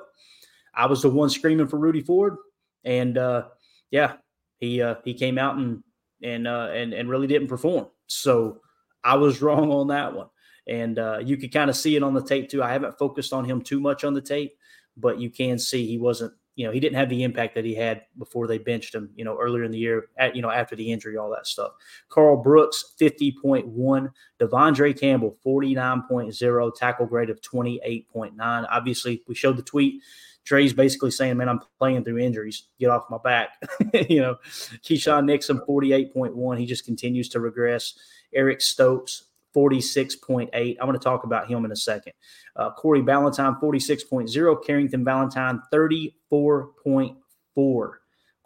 [0.74, 2.36] I was the one screaming for Rudy Ford,
[2.84, 3.48] and uh,
[3.90, 4.14] yeah,
[4.58, 5.82] he uh, he came out and
[6.22, 7.86] and uh, and and really didn't perform.
[8.06, 8.60] So
[9.04, 10.28] I was wrong on that one,
[10.66, 12.62] and uh, you could kind of see it on the tape too.
[12.62, 14.52] I haven't focused on him too much on the tape,
[14.96, 17.72] but you can see he wasn't you know, he didn't have the impact that he
[17.72, 20.74] had before they benched him, you know, earlier in the year, at, you know, after
[20.74, 21.70] the injury, all that stuff.
[22.08, 24.10] Karl Brooks, 50.1.
[24.40, 26.74] De'Vondre Campbell, 49.0.
[26.74, 28.66] Tackle grade of 28.9.
[28.72, 30.02] Obviously, we showed the tweet.
[30.44, 32.68] Dre's basically saying, man, I'm playing through injuries.
[32.78, 33.50] Get off my back.
[34.08, 34.36] you know,
[34.82, 36.58] Keisean Nixon, 48.1.
[36.58, 37.94] He just continues to regress.
[38.34, 39.24] Eric Stokes,
[39.54, 40.48] 46.8.
[40.52, 42.12] I'm going to talk about him in a second.
[42.56, 44.64] Uh, Corey Ballentine, 46.0.
[44.64, 47.90] Carrington Valentine, 34.4.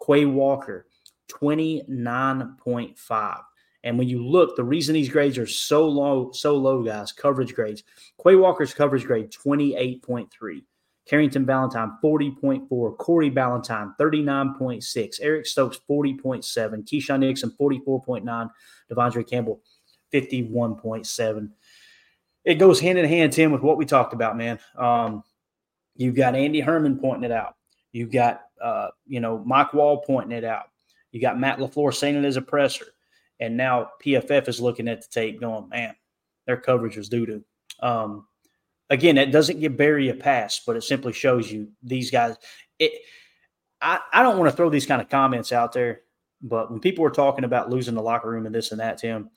[0.05, 0.87] Quay Walker,
[1.31, 3.41] 29.5.
[3.85, 7.53] And when you look, the reason these grades are so low, so low, guys, coverage
[7.53, 7.83] grades.
[8.21, 10.63] Quay Walker's coverage grade, 28.3.
[11.05, 12.97] Carrington Valentine, 40.4.
[12.97, 15.19] Corey Ballentine, 39.6.
[15.21, 16.43] Eric Stokes, 40.7.
[16.87, 18.49] Keisean Nixon, 44.9.
[18.91, 19.61] De'Vondre Campbell,
[20.13, 21.49] 51.7.
[22.45, 24.59] It goes hand in hand, Tim, with what we talked about, man.
[24.77, 25.23] Um,
[25.95, 27.55] you've got Andy Herman pointing it out.
[27.91, 30.65] You've got, uh, you know, Mike Wall pointing it out.
[31.11, 32.85] You got Matt LaFleur saying it as a presser.
[33.39, 35.95] And now PFF is looking at the tape going, man,
[36.47, 37.43] their coverage was doo doo.
[37.81, 38.27] Um,
[38.89, 42.35] again, that doesn't give Barry a pass, but it simply shows you these guys.
[42.79, 42.91] It,
[43.81, 46.01] I, I don't want to throw these kind of comments out there,
[46.41, 49.29] but when people were talking about losing the locker room and this and that, Tim,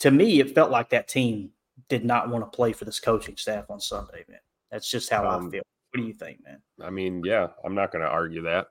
[0.00, 1.50] to me, it felt like that team
[1.88, 4.38] did not want to play for this coaching staff on Sunday, man.
[4.70, 5.62] That's just how um, I feel.
[5.90, 6.62] What do you think, man?
[6.80, 8.68] I mean, yeah, I'm not going to argue that.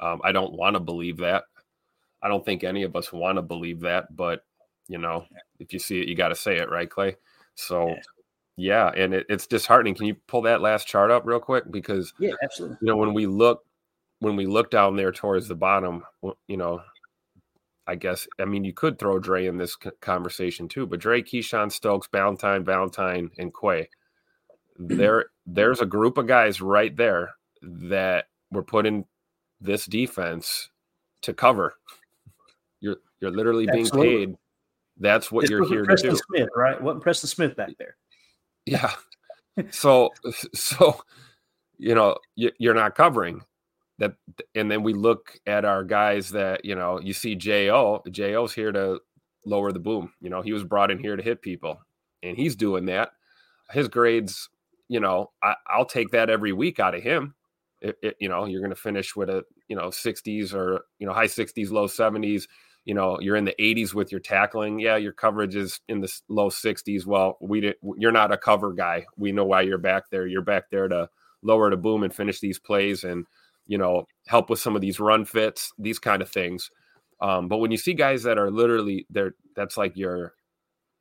[0.00, 1.44] Um, I don't want to believe that.
[2.22, 4.44] I don't think any of us want to believe that, but
[4.88, 5.26] you know,
[5.58, 7.16] if you see it, you got to say it, right, Clay?
[7.54, 8.00] So, yeah,
[8.56, 9.94] yeah and it, it's disheartening.
[9.94, 11.70] Can you pull that last chart up real quick?
[11.70, 12.78] Because yeah, absolutely.
[12.80, 13.64] You know, when we look
[14.20, 16.04] when we look down there towards the bottom,
[16.48, 16.82] you know,
[17.86, 21.70] I guess I mean you could throw Dre in this conversation too, but Dre, Keisean
[21.70, 23.88] Stokes, Valentine, Valentine, and Quay.
[24.76, 29.04] There, there's a group of guys right there that were put in
[29.60, 30.68] this defense
[31.22, 31.74] to cover.
[32.80, 34.34] You're you're literally being paid.
[34.98, 36.80] That's what this you're here Preston to do, Smith, right?
[36.80, 37.96] What Preston Smith back there?
[38.66, 38.92] Yeah.
[39.70, 40.10] so
[40.54, 41.00] so
[41.78, 43.42] you know you're not covering
[43.98, 44.14] that
[44.54, 48.72] and then we look at our guys that you know you see jo jo's here
[48.72, 48.98] to
[49.46, 51.78] lower the boom you know he was brought in here to hit people
[52.22, 53.10] and he's doing that
[53.70, 54.48] his grades
[54.88, 57.34] you know I, will take that every week out of him
[57.80, 61.06] it, it, you know you're going to finish with a you know 60s or you
[61.06, 62.46] know high 60s low 70s
[62.84, 66.12] you know you're in the 80s with your tackling yeah your coverage is in the
[66.28, 70.04] low 60s well we didn't you're not a cover guy we know why you're back
[70.10, 71.08] there you're back there to
[71.42, 73.26] lower the boom and finish these plays and
[73.66, 76.70] you know, help with some of these run fits, these kind of things.
[77.20, 80.34] Um, but when you see guys that are literally there, that's like your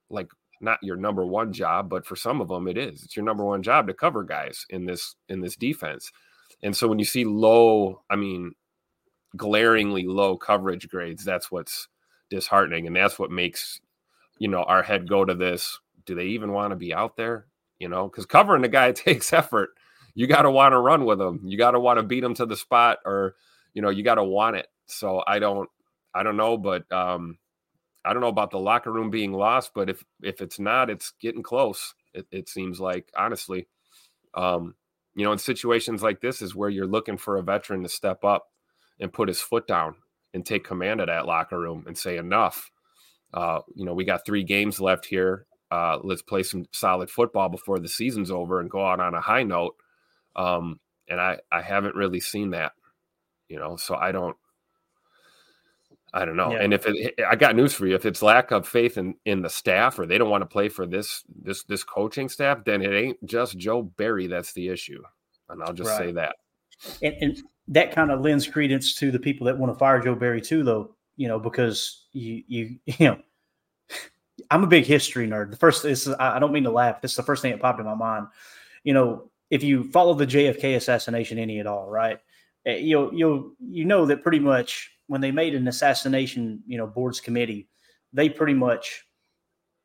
[0.10, 0.30] like
[0.62, 3.04] not your number one job, but for some of them it is.
[3.04, 6.12] It's your number one job to cover guys in this in this defense.
[6.62, 8.54] And so when you see low, I mean,
[9.36, 11.88] glaringly low coverage grades, that's what's
[12.30, 13.80] disheartening, and that's what makes
[14.40, 15.80] you know our head go to this.
[16.06, 17.48] Do they even want to be out there?
[17.80, 19.70] You know, because covering the guy takes effort.
[20.16, 21.42] You got to want to run with him.
[21.44, 23.36] You got to want to beat him to the spot, or
[23.74, 24.68] you know, you got to want it.
[24.86, 25.70] So I don't,
[26.14, 27.38] I don't know, but um,
[28.06, 31.14] I don't know about the locker room being lost, but if if it's not, it's
[31.20, 31.96] getting close.
[32.14, 33.68] It, it seems like honestly,
[34.34, 34.76] um,
[35.16, 38.24] you know, in situations like this is where you're looking for a veteran to step
[38.24, 38.48] up
[39.04, 39.96] and put his foot down
[40.34, 42.72] and take command of that locker room and say enough.
[43.34, 45.46] Uh, you know, we got three games left here.
[45.70, 49.20] Uh, let's play some solid football before the season's over and go out on a
[49.20, 49.76] high note.
[50.38, 52.72] Um, and I, I haven't really seen that,
[53.50, 54.38] you know, so I don't,
[56.14, 56.54] I don't know.
[56.54, 56.60] Yeah.
[56.62, 59.42] And if it, I got news for you, if it's lack of faith in, in
[59.42, 62.82] the staff or they don't want to play for this, this, this coaching staff, then
[62.82, 64.28] it ain't just Joe Barry.
[64.28, 65.04] That's the issue.
[65.50, 65.98] And I'll just right.
[65.98, 66.36] say that.
[67.02, 70.16] And, and that kind of lends credence to the people that want to fire Joe
[70.16, 73.20] Barry too, though, you know, because you, you, you know,
[74.50, 75.52] I'm a big history nerd.
[75.52, 77.02] The first is, I don't mean to laugh.
[77.02, 78.28] This is the first thing that popped in my mind.
[78.84, 82.20] You know, if you follow the JFK assassination any at all, right?
[82.66, 86.88] Eh, you'll, you'll, you know that pretty much when they made an assassination, you know,
[86.88, 87.68] boards committee,
[88.12, 89.06] they pretty much,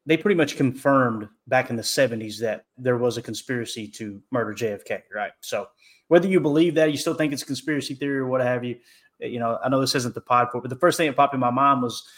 [0.09, 4.55] they pretty much confirmed back in the 70s that there was a conspiracy to murder
[4.55, 5.33] JFK, right?
[5.43, 5.69] So,
[6.09, 8.79] whether you believe that, you still think it's conspiracy theory or what have you.
[9.21, 11.35] You know, I know this isn't the pod for, but the first thing that popped
[11.35, 12.09] in my mind was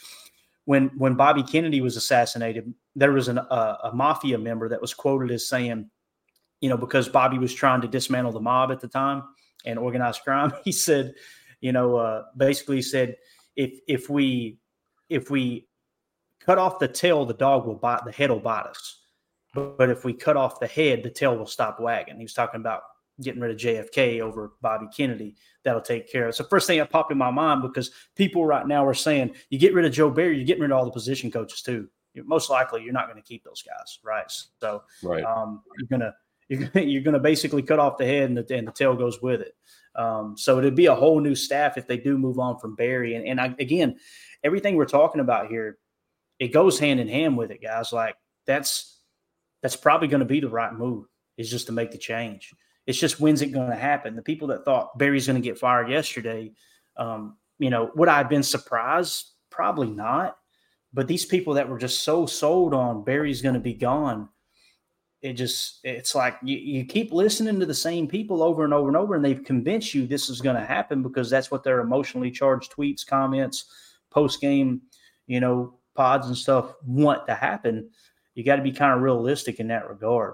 [0.67, 2.73] when when Bobby Kennedy was assassinated.
[2.95, 5.91] There was an, a mafia member that was quoted as saying,
[6.61, 9.25] you know, because Bobby was trying to dismantle the mob at the time
[9.65, 10.53] and organized crime.
[10.65, 11.15] He said,
[11.61, 13.17] you know, uh, basically said,
[13.57, 14.61] if if we
[15.09, 15.67] if we
[16.41, 18.99] cut off the tail, the dog will bite, the head will bite us.
[19.55, 22.17] But, but if we cut off the head, the tail will stop wagging.
[22.17, 22.83] He was talking about
[23.23, 25.37] getting rid of JFK over Bobby Kennedy.
[25.65, 26.35] That'll take care of it.
[26.35, 29.59] So first thing that popped in my mind because people right now are saying you
[29.59, 31.89] get rid of Joe Barry, you're getting rid of all the position coaches too.
[32.17, 34.31] Most likely, you're not going to keep those guys, right?
[34.61, 35.23] So right.
[35.23, 36.15] Um, you're gonna
[36.49, 39.41] you're, you're gonna basically cut off the head and the, and the tail goes with
[39.41, 39.55] it.
[39.95, 43.15] Um, so it'd be a whole new staff if they do move on from Barry.
[43.15, 43.99] And, and I, again,
[44.43, 45.79] everything we're talking about here,
[46.41, 47.93] it goes hand in hand with it, guys.
[47.93, 48.99] Like that's
[49.63, 51.05] that's probably going to be the right move
[51.37, 52.53] is just to make the change.
[52.87, 54.17] It's just when's it going to happen?
[54.17, 56.53] The people that thought Barry's going to get fired yesterday,
[56.97, 59.27] um, you know, would I have been surprised?
[59.51, 60.39] Probably not.
[60.93, 64.29] But these people that were just so sold on Barry's going to be gone,
[65.21, 68.89] it just it's like you, you keep listening to the same people over and over
[68.89, 71.81] and over, and they've convinced you this is going to happen because that's what their
[71.81, 73.67] emotionally charged tweets, comments,
[74.11, 74.81] post game,
[75.27, 77.91] you know, pods and stuff want to happen.
[78.35, 80.33] You got to be kind of realistic in that regard.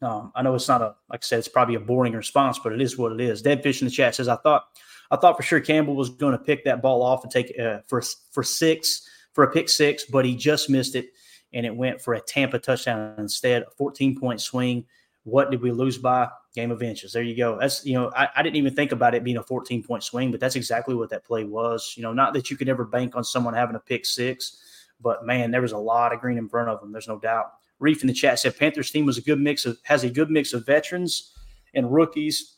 [0.00, 2.72] Um, I know it's not a like I said, it's probably a boring response, but
[2.72, 3.42] it is what it is.
[3.42, 4.64] Dead fish in the chat says, "I thought,
[5.10, 7.80] I thought for sure Campbell was going to pick that ball off and take uh,
[7.86, 11.10] for for six for a pick six, but he just missed it,
[11.52, 13.62] and it went for a Tampa touchdown instead.
[13.62, 14.86] A 14 point swing.
[15.24, 16.30] What did we lose by?
[16.54, 17.12] Game of inches.
[17.12, 17.58] There you go.
[17.60, 20.30] That's you know, I, I didn't even think about it being a 14 point swing,
[20.30, 21.92] but that's exactly what that play was.
[21.94, 24.56] You know, not that you could ever bank on someone having a pick six,
[25.00, 26.92] but man, there was a lot of green in front of them.
[26.92, 27.52] There's no doubt.
[27.78, 30.30] Reef in the chat said Panthers team was a good mix of has a good
[30.30, 31.32] mix of veterans
[31.74, 32.56] and rookies.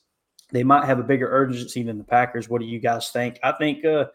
[0.52, 2.48] They might have a bigger urgency than the Packers.
[2.48, 3.38] What do you guys think?
[3.42, 4.06] I think uh,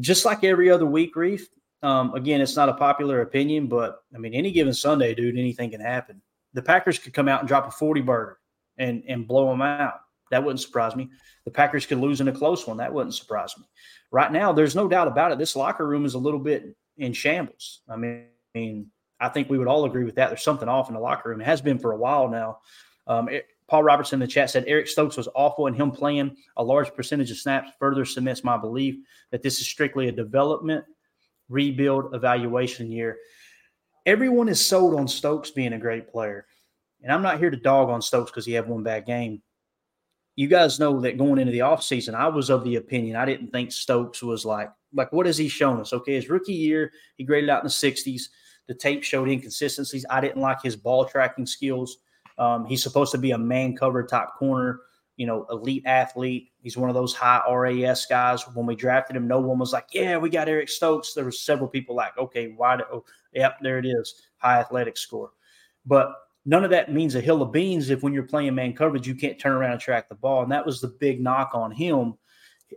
[0.00, 1.48] just like every other week, Reef.
[1.82, 5.70] Um, again, it's not a popular opinion, but I mean, any given Sunday, dude, anything
[5.70, 6.20] can happen.
[6.54, 8.38] The Packers could come out and drop a 40 burger
[8.78, 10.00] and and blow them out.
[10.30, 11.08] That wouldn't surprise me.
[11.44, 12.76] The Packers could lose in a close one.
[12.76, 13.64] That wouldn't surprise me.
[14.10, 15.38] Right now, there's no doubt about it.
[15.38, 17.80] This locker room is a little bit in shambles.
[17.88, 20.28] I mean, I think we would all agree with that.
[20.28, 21.40] There's something off in the locker room.
[21.40, 22.58] It has been for a while now.
[23.06, 26.36] Um, it, Paul Robertson in the chat said Eric Stokes was awful, and him playing
[26.56, 28.96] a large percentage of snaps further cements my belief
[29.30, 30.84] that this is strictly a development,
[31.48, 33.18] rebuild, evaluation year.
[34.06, 36.46] Everyone is sold on Stokes being a great player.
[37.02, 39.42] And I'm not here to dog on Stokes because he had one bad game.
[40.38, 43.48] You guys know that going into the offseason, I was of the opinion I didn't
[43.48, 45.92] think Stokes was like, like, what has he shown us?
[45.92, 48.28] Okay, his rookie year, he graded out in the 60s.
[48.68, 50.06] The tape showed inconsistencies.
[50.08, 51.98] I didn't like his ball tracking skills.
[52.38, 54.82] Um, he's supposed to be a man cover top corner,
[55.16, 56.52] you know, elite athlete.
[56.62, 58.46] He's one of those high RAS guys.
[58.54, 61.32] When we drafted him, no one was like, "Yeah, we got Eric Stokes." There were
[61.32, 65.32] several people like, "Okay, why?" Do, oh, yep, there it is, high athletic score.
[65.84, 66.14] But
[66.48, 69.14] none of that means a hill of beans if when you're playing man coverage, you
[69.14, 70.42] can't turn around and track the ball.
[70.42, 72.14] And that was the big knock on him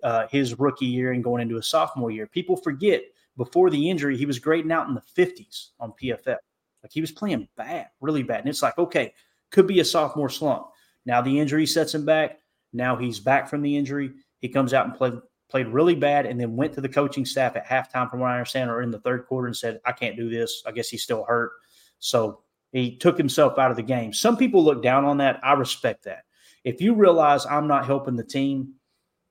[0.04, 2.28] uh, his rookie year and going into his sophomore year.
[2.28, 3.02] People forget
[3.38, 6.36] before the injury, he was grading out in the 50s on PFF.
[6.84, 8.42] Like he was playing bad, really bad.
[8.42, 9.14] And it's like, okay,
[9.52, 10.68] could be a sophomore slump.
[11.06, 12.40] Now the injury sets him back.
[12.74, 14.12] Now he's back from the injury.
[14.40, 15.14] He comes out and played
[15.50, 18.36] played really bad, and then went to the coaching staff at halftime, from what I
[18.36, 20.64] understand, or in the third quarter, and said, "I can't do this.
[20.66, 21.52] I guess he's still hurt."
[22.00, 24.14] So he took himself out of the game.
[24.14, 25.40] Some people look down on that.
[25.44, 26.24] I respect that.
[26.64, 28.76] If you realize I'm not helping the team,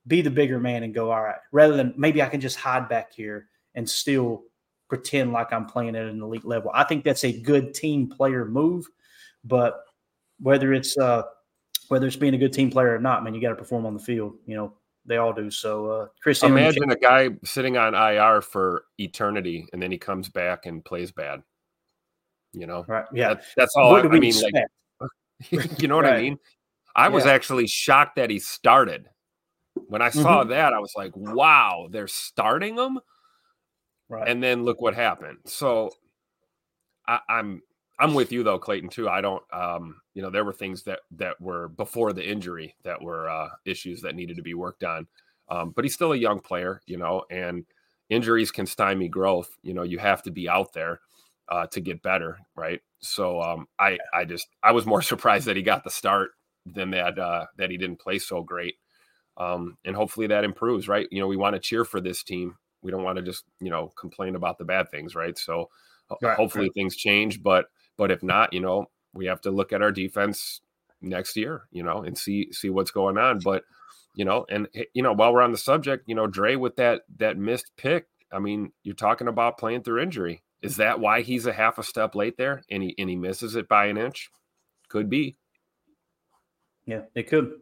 [0.06, 2.88] be the bigger man and go, all right, rather than maybe I can just hide
[2.88, 4.44] back here and still
[4.88, 6.70] pretend like I'm playing at an elite level.
[6.74, 8.86] I think that's a good team player move,
[9.44, 9.84] but
[10.40, 11.22] whether it's uh,
[11.88, 13.94] whether it's being a good team player or not, man, you got to perform on
[13.94, 14.34] the field.
[14.46, 14.72] You know,
[15.06, 15.50] they all do.
[15.50, 20.28] So, uh, Chris, imagine a guy sitting on IR for eternity, and then he comes
[20.28, 21.42] back and plays bad.
[22.52, 23.04] You know, right?
[23.12, 23.96] Yeah, that, that's all.
[23.96, 24.56] I, I mean, expect?
[25.52, 26.14] like, you know what right.
[26.14, 26.38] I mean?
[26.94, 27.32] I was yeah.
[27.32, 29.08] actually shocked that he started.
[29.86, 30.50] When I saw mm-hmm.
[30.50, 32.98] that, I was like, "Wow, they're starting him."
[34.08, 34.28] Right.
[34.28, 35.38] And then look what happened.
[35.46, 35.92] So
[37.06, 37.62] I, I'm
[37.98, 38.88] I'm with you though, Clayton.
[38.88, 39.08] Too.
[39.08, 39.42] I don't.
[39.52, 43.48] Um, you know, there were things that that were before the injury that were uh,
[43.64, 45.06] issues that needed to be worked on.
[45.48, 47.64] Um, but he's still a young player, you know, and
[48.08, 49.50] injuries can stymie growth.
[49.62, 51.00] You know, you have to be out there
[51.50, 52.80] uh, to get better, right?
[53.00, 56.30] So um, I I just I was more surprised that he got the start
[56.66, 58.76] than that uh, that he didn't play so great.
[59.36, 61.08] Um, and hopefully that improves, right?
[61.10, 62.56] You know, we want to cheer for this team.
[62.82, 65.36] We don't want to just you know complain about the bad things, right?
[65.36, 65.70] So
[66.22, 66.74] right, hopefully right.
[66.74, 70.60] things change, but but if not, you know, we have to look at our defense
[71.00, 73.40] next year, you know, and see see what's going on.
[73.40, 73.64] But
[74.14, 77.02] you know, and you know, while we're on the subject, you know, Dre with that
[77.18, 78.06] that missed pick.
[78.32, 80.42] I mean, you're talking about playing through injury.
[80.62, 83.56] Is that why he's a half a step late there, and he and he misses
[83.56, 84.30] it by an inch?
[84.88, 85.36] Could be.
[86.86, 87.52] Yeah, it could.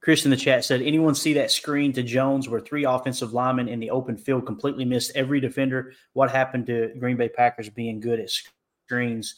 [0.00, 3.66] Chris in the chat said, anyone see that screen to Jones where three offensive linemen
[3.66, 5.92] in the open field completely missed every defender?
[6.12, 9.34] What happened to Green Bay Packers being good at screens?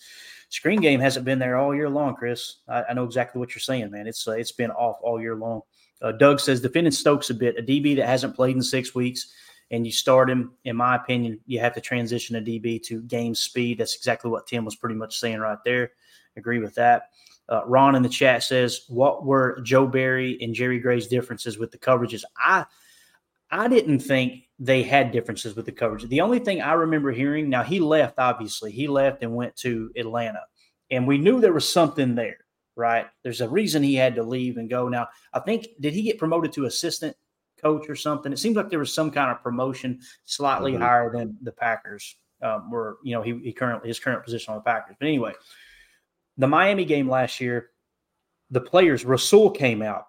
[0.50, 2.56] screen game hasn't been there all year long, Chris.
[2.68, 4.06] I, I know exactly what you're saying, man.
[4.06, 5.62] It's uh, it's been off all year long.
[6.02, 9.32] Uh, Doug says defending Stokes a bit, a DB that hasn't played in six weeks,
[9.70, 10.52] and you start him.
[10.64, 13.78] In my opinion, you have to transition a DB to game speed.
[13.78, 15.92] That's exactly what Tim was pretty much saying right there.
[16.36, 17.10] Agree with that.
[17.48, 21.72] Uh, Ron in the chat says, "What were Joe Barry and Jerry Gray's differences with
[21.72, 22.64] the coverages?" I
[23.50, 26.06] I didn't think they had differences with the coverage.
[26.06, 29.90] The only thing I remember hearing, now he left, obviously, he left and went to
[29.96, 30.42] Atlanta,
[30.90, 32.38] and we knew there was something there,
[32.76, 33.06] right?
[33.24, 34.88] There's a reason he had to leave and go.
[34.88, 37.16] Now, I think, did he get promoted to assistant
[37.60, 38.32] coach or something?
[38.32, 40.82] It seems like there was some kind of promotion slightly mm-hmm.
[40.82, 44.58] higher than the Packers um, were, you know, he, he currently, his current position on
[44.58, 44.96] the Packers.
[44.98, 45.32] But anyway,
[46.38, 47.70] the Miami game last year,
[48.50, 50.06] the players, Rasul came out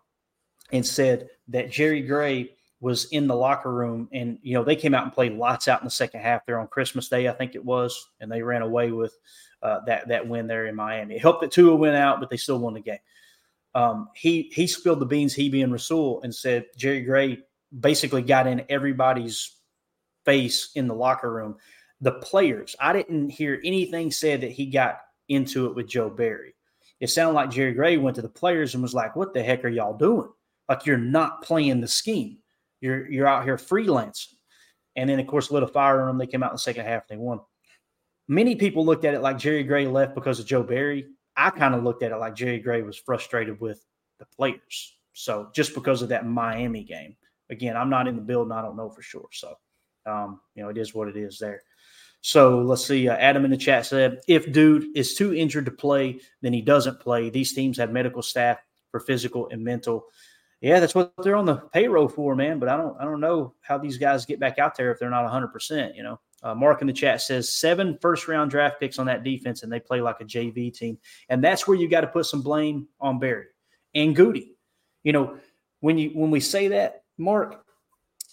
[0.71, 4.95] and said that Jerry Gray was in the locker room and you know they came
[4.95, 7.53] out and played lots out in the second half there on Christmas Day I think
[7.53, 9.13] it was and they ran away with
[9.61, 11.15] uh, that that win there in Miami.
[11.15, 12.97] It helped that Tua went out, but they still won the game.
[13.74, 17.39] Um, he he spilled the beans, he being Rasul, and said Jerry Gray
[17.80, 19.55] basically got in everybody's
[20.26, 21.55] face in the locker room.
[22.01, 24.99] The players, I didn't hear anything said that he got
[25.30, 26.53] into it with Joe Barry.
[26.99, 29.63] It sounded like Jerry Gray went to the players and was like, "What the heck
[29.63, 30.30] are y'all doing?
[30.67, 32.38] Like you're not playing the scheme."
[32.82, 34.34] You're you're out here freelancing.
[34.95, 36.17] And then of course lit a fire on them.
[36.17, 37.39] They came out in the second half and they won.
[38.28, 41.07] Many people looked at it like Jerry Gray left because of Joe Barry.
[41.36, 43.86] I kind of looked at it like Jerry Gray was frustrated with
[44.19, 44.97] the players.
[45.13, 47.15] So just because of that Miami game.
[47.49, 48.53] Again, I'm not in the building.
[48.53, 49.27] I don't know for sure.
[49.32, 49.55] So
[50.05, 51.63] um, you know, it is what it is there.
[52.21, 53.09] So let's see.
[53.09, 56.61] Uh, Adam in the chat said, if dude is too injured to play, then he
[56.61, 57.29] doesn't play.
[57.29, 58.59] These teams have medical staff
[58.91, 60.05] for physical and mental
[60.61, 62.59] yeah, that's what they're on the payroll for, man.
[62.59, 65.09] But I don't, I don't know how these guys get back out there if they're
[65.09, 65.47] not 100.
[65.47, 69.05] percent You know, uh, Mark in the chat says seven first round draft picks on
[69.05, 70.97] that defense, and they play like a JV team,
[71.29, 73.45] and that's where you got to put some blame on Barry
[73.93, 74.55] and Goody.
[75.03, 75.37] You know,
[75.81, 77.63] when you when we say that, Mark,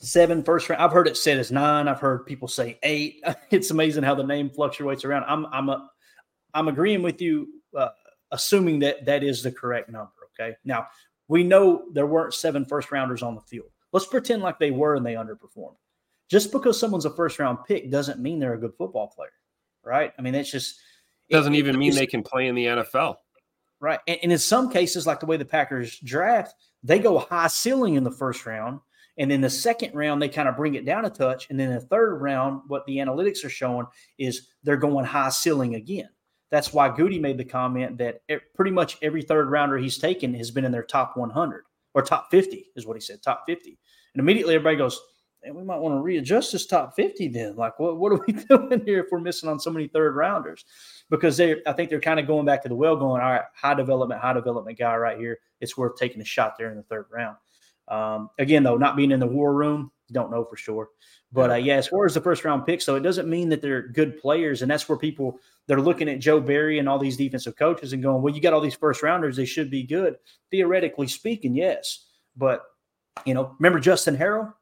[0.01, 0.83] seven first round.
[0.83, 1.89] I've heard it said as nine.
[1.89, 3.23] I've heard people say eight.
[3.51, 5.25] It's amazing how the name fluctuates around.
[5.25, 5.89] I'm I'm a
[6.55, 7.89] I'm agreeing with you, uh,
[8.31, 10.13] assuming that that is the correct number.
[10.39, 10.57] Okay.
[10.65, 10.87] Now,
[11.29, 13.69] we know there weren't seven first rounders on the field.
[13.93, 15.77] Let's pretend like they were and they underperformed.
[16.29, 19.33] Just because someone's a first round pick doesn't mean they're a good football player,
[19.83, 20.13] right?
[20.19, 20.79] I mean, it's just
[21.29, 23.17] it, doesn't even it, mean they can play in the NFL,
[23.81, 24.01] right?
[24.07, 27.95] And, and in some cases, like the way the Packers draft, they go high ceiling
[27.95, 28.81] in the first round,
[29.17, 31.73] and then the second round they kind of bring it down a touch, and then
[31.73, 33.87] the third round, what the analytics are showing
[34.19, 36.09] is they're going high ceiling again.
[36.51, 38.23] That's why Goody made the comment that
[38.55, 41.65] pretty much every third rounder he's taken has been in their top 100.
[41.95, 43.79] or top 50 is what he said, top 50.
[44.15, 44.99] And immediately everybody goes,
[45.43, 47.57] and we might want to readjust this top 50 then.
[47.57, 50.65] Like, what, what are we doing here if we're missing on so many third rounders?
[51.11, 53.43] Because they I think they're kind of going back to the well, going, all right,
[53.55, 55.39] high development, high development guy right here.
[55.61, 57.37] It's worth taking a shot there in the third round.
[57.89, 60.89] Um, again, though, not being in the war room, you don't know for sure.
[61.33, 63.61] But uh, yeah, as far as the first round picks, so it doesn't mean that
[63.61, 67.19] they're good players, and that's where people they're looking at Joe Barry and all these
[67.19, 70.17] defensive coaches and going, "Well, you got all these first rounders; they should be good."
[70.51, 72.63] Theoretically speaking, yes, but
[73.27, 74.55] you know, remember Justin Harrell,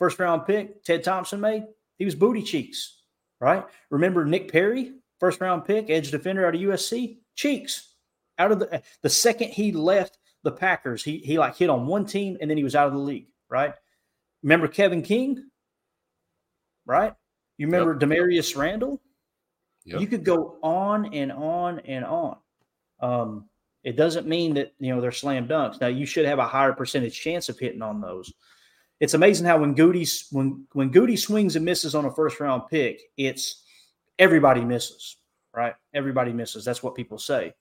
[0.00, 1.66] first round pick, Ted Thompson made.
[1.98, 3.02] He was booty cheeks,
[3.38, 3.64] right?
[3.90, 7.94] Remember Nick Perry, first round pick, edge defender out of USC, cheeks.
[8.38, 12.06] Out of the the second he left the Packers, he he like hit on one
[12.06, 13.74] team and then he was out of the league, right?
[14.42, 15.44] Remember Kevin King,
[16.86, 17.12] right?
[17.58, 18.00] You remember yep.
[18.00, 19.02] Damarious Randall?
[19.84, 20.00] Yep.
[20.00, 22.38] You could go on and on and on.
[23.00, 23.44] Um,
[23.84, 25.78] it doesn't mean that you know they're slam dunks.
[25.78, 28.32] Now you should have a higher percentage chance of hitting on those.
[29.00, 32.64] It's amazing how when Goody when when Goody swings and misses on a first round
[32.70, 33.64] pick, it's
[34.18, 35.16] everybody misses,
[35.54, 35.74] right?
[35.94, 36.64] Everybody misses.
[36.64, 37.54] That's what people say.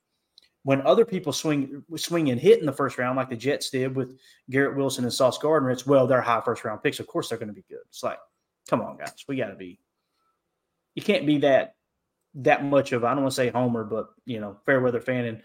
[0.64, 3.96] When other people swing swing and hit in the first round, like the Jets did
[3.96, 4.20] with
[4.50, 7.00] Garrett Wilson and Sauce Gardner, it's well, they're high first round picks.
[7.00, 7.80] Of course, they're going to be good.
[7.88, 8.20] It's like
[8.70, 9.80] come on, guys, we got to be.
[10.96, 11.76] You can't be that
[12.36, 15.26] that much of I don't want to say homer, but you know, fair weather fan.
[15.26, 15.42] And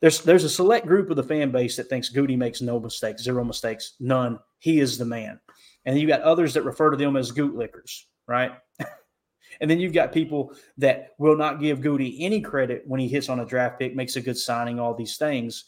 [0.00, 3.22] there's there's a select group of the fan base that thinks Goody makes no mistakes,
[3.22, 4.38] zero mistakes, none.
[4.58, 5.40] He is the man.
[5.84, 8.52] And you got others that refer to them as goot lickers, right?
[9.60, 13.28] and then you've got people that will not give Goody any credit when he hits
[13.28, 15.66] on a draft pick, makes a good signing, all these things,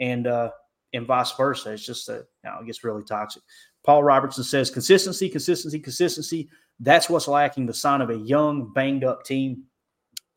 [0.00, 0.50] and uh,
[0.92, 1.72] and vice versa.
[1.72, 3.42] It's just a you know, it gets really toxic.
[3.84, 6.48] Paul Robertson says consistency, consistency, consistency.
[6.80, 7.66] That's what's lacking.
[7.66, 9.64] The sign of a young, banged up team.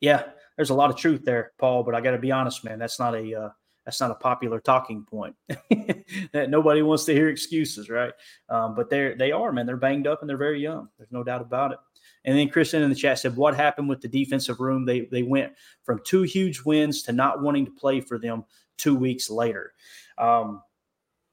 [0.00, 0.24] Yeah,
[0.56, 1.82] there's a lot of truth there, Paul.
[1.82, 2.78] But I got to be honest, man.
[2.78, 3.48] That's not a uh,
[3.84, 5.34] that's not a popular talking point.
[5.48, 8.12] that nobody wants to hear excuses, right?
[8.48, 9.66] Um, but they're they are, man.
[9.66, 10.88] They're banged up and they're very young.
[10.98, 11.78] There's no doubt about it.
[12.24, 14.84] And then Kristen in the chat said, "What happened with the defensive room?
[14.84, 15.52] They they went
[15.84, 18.44] from two huge wins to not wanting to play for them
[18.76, 19.72] two weeks later.
[20.18, 20.62] Um,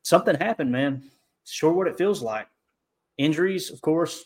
[0.04, 1.04] something happened, man
[1.50, 2.48] sure what it feels like.
[3.18, 4.24] Injuries, of course,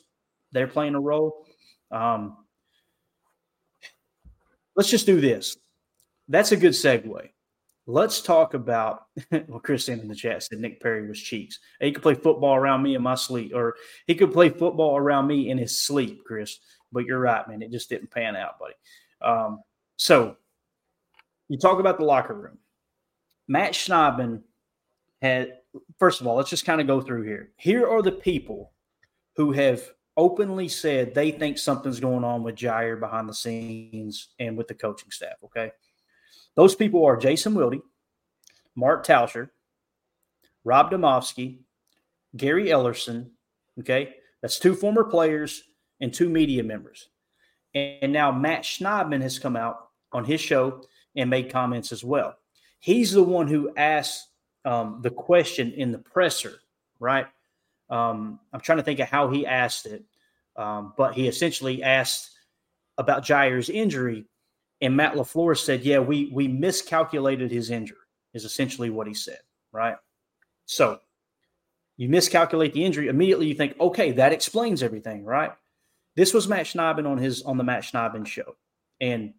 [0.52, 1.46] they're playing a role.
[1.92, 2.43] Um,
[4.76, 5.58] let's just do this.
[6.28, 7.30] That's a good segue.
[7.86, 11.60] Let's talk about well, Christine in the chat said Nick Perry was cheeks.
[11.82, 13.76] He could play football around me in my sleep, or
[14.08, 16.60] he could play football around me in his sleep, Chris.
[16.92, 17.62] But you're right, man.
[17.62, 18.74] It just didn't pan out, buddy.
[19.22, 19.60] Um,
[19.98, 20.38] so
[21.50, 22.58] you talk about the locker room.
[23.48, 24.44] Matt Schneidman
[25.22, 25.54] had
[26.00, 27.52] first of all, let's just kind of go through here.
[27.58, 28.74] Here are the people
[29.36, 29.84] who have
[30.16, 34.74] openly said they think something's going on with Jaire behind the scenes and with the
[34.74, 35.36] coaching staff.
[35.46, 35.72] Okay.
[36.56, 37.82] Those people are Jason Wilde,
[38.76, 39.50] Mark Tauscher,
[40.64, 41.60] Rob Demovsky,
[42.36, 43.30] Gary Ellerson.
[43.80, 44.16] Okay.
[44.42, 45.64] That's two former players
[46.00, 47.10] and two media members.
[47.74, 50.84] And now Matt Schneidman has come out on his show
[51.16, 52.36] and made comments as well.
[52.80, 54.28] He's the one who asked
[54.66, 56.54] um, the question in the presser,
[57.00, 57.28] right?
[57.90, 60.04] Um, I'm trying to think of how he asked it,
[60.56, 62.32] um, but he essentially asked
[62.98, 64.26] about Jaire's injury,
[64.82, 67.98] and Matt LaFleur said, "Yeah, we we miscalculated his injury."
[68.34, 69.40] Is essentially what he said,
[69.72, 69.98] right?
[70.66, 71.00] So
[71.98, 73.48] you miscalculate the injury immediately.
[73.48, 75.52] You think, okay, that explains everything, right?
[76.16, 78.56] This was Matt Schneidman on his on the Matt Schneidman show,
[79.00, 79.34] and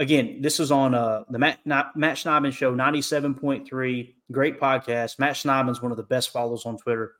[0.00, 4.14] again, this is on uh, the Matt, Matt Schneidman show, 97.3.
[4.32, 5.18] Great podcast.
[5.20, 7.12] Matt Schneidman's one of the best follows on Twitter.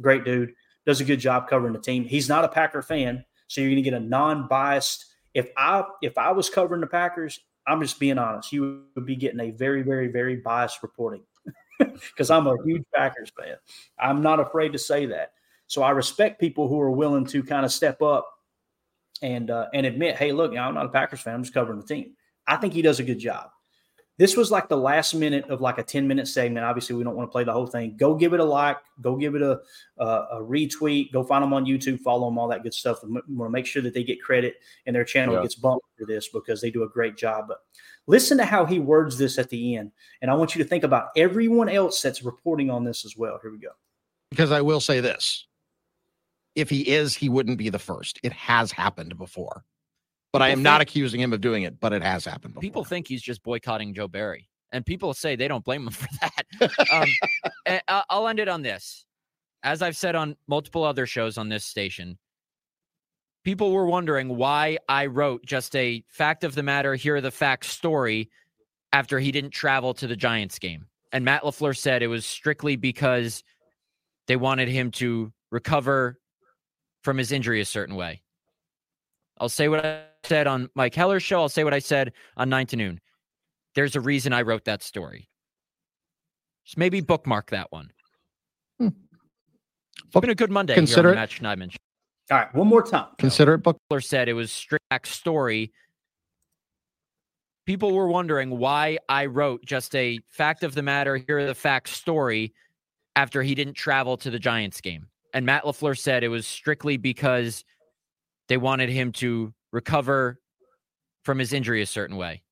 [0.00, 0.54] Great dude.
[0.86, 2.04] Does a good job covering the team.
[2.04, 5.06] He's not a Packer fan, so you're going to get a non-biased.
[5.32, 8.52] If I if I was covering the Packers, I'm just being honest.
[8.52, 11.22] You would be getting a very, very, very biased reporting
[11.78, 13.56] because I'm a huge Packers fan.
[13.98, 15.32] I'm not afraid to say that.
[15.66, 18.28] So I respect people who are willing to kind of step up
[19.22, 21.34] and uh, and admit, hey, look, I'm not a Packers fan.
[21.34, 22.14] I'm just covering the team.
[22.46, 23.50] I think he does a good job.
[24.16, 26.64] This was like the last minute of like a 10 minute segment.
[26.64, 27.96] Obviously, we don't want to play the whole thing.
[27.96, 28.78] Go give it a like.
[29.00, 29.60] Go give it a,
[29.98, 31.12] a, a retweet.
[31.12, 32.00] Go find them on YouTube.
[32.00, 33.02] Follow them, all that good stuff.
[33.02, 34.54] We want to make sure that they get credit
[34.86, 35.42] and their channel yeah.
[35.42, 37.46] gets bumped for this because they do a great job.
[37.48, 37.58] But
[38.06, 39.90] listen to how he words this at the end.
[40.22, 43.40] And I want you to think about everyone else that's reporting on this as well.
[43.42, 43.70] Here we go.
[44.30, 45.46] Because I will say this
[46.54, 48.20] if he is, he wouldn't be the first.
[48.22, 49.64] It has happened before.
[50.34, 52.54] But people I am think, not accusing him of doing it, but it has happened
[52.54, 52.60] before.
[52.62, 54.48] People think he's just boycotting Joe Barry.
[54.72, 57.08] And people say they don't blame him for that.
[57.86, 59.06] um, I'll end it on this.
[59.62, 62.18] As I've said on multiple other shows on this station,
[63.44, 67.30] people were wondering why I wrote just a fact of the matter, here are the
[67.30, 68.28] facts story
[68.92, 70.88] after he didn't travel to the Giants game.
[71.12, 73.44] And Matt LaFleur said it was strictly because
[74.26, 76.18] they wanted him to recover
[77.04, 78.22] from his injury a certain way.
[79.38, 81.40] I'll say what I said on Mike Heller's show.
[81.40, 83.00] I'll say what I said on 9 to noon.
[83.74, 85.28] There's a reason I wrote that story.
[86.64, 87.90] Just maybe bookmark that one.
[88.78, 88.88] Hmm.
[90.04, 91.30] It's been a good Monday Consider here on it.
[91.36, 91.76] the Matt Schneidman show.
[92.30, 93.08] All right, one more time.
[93.18, 93.76] Consider it book.
[93.90, 95.72] Miller said it was strict story.
[97.66, 101.54] People were wondering why I wrote just a fact of the matter, here are the
[101.54, 102.54] facts story
[103.16, 105.06] after he didn't travel to the Giants game.
[105.32, 107.64] And Matt LaFleur said it was strictly because
[108.48, 110.40] they wanted him to recover
[111.24, 112.42] from his injury a certain way.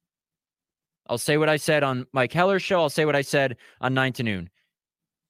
[1.07, 2.81] I'll say what I said on Mike Heller's show.
[2.81, 4.51] I'll say what I said on 9 to noon.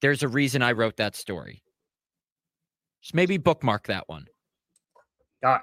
[0.01, 1.62] There's a reason I wrote that story.
[3.03, 4.26] Just maybe bookmark that one.
[5.45, 5.61] All right.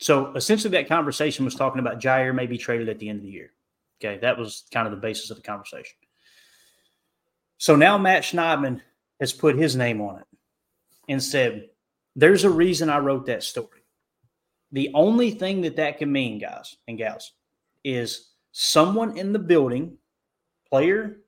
[0.00, 3.24] So essentially, that conversation was talking about Jaire may be traded at the end of
[3.24, 3.52] the year.
[4.00, 5.96] Okay, that was kind of the basis of the conversation.
[7.58, 8.80] So now Matt Schneidman
[9.18, 10.26] has put his name on it
[11.08, 11.70] and said,
[12.14, 13.77] "There's a reason I wrote that story."
[14.72, 17.32] The only thing that that can mean, guys and gals,
[17.84, 19.96] is someone in the building,
[20.68, 21.20] player.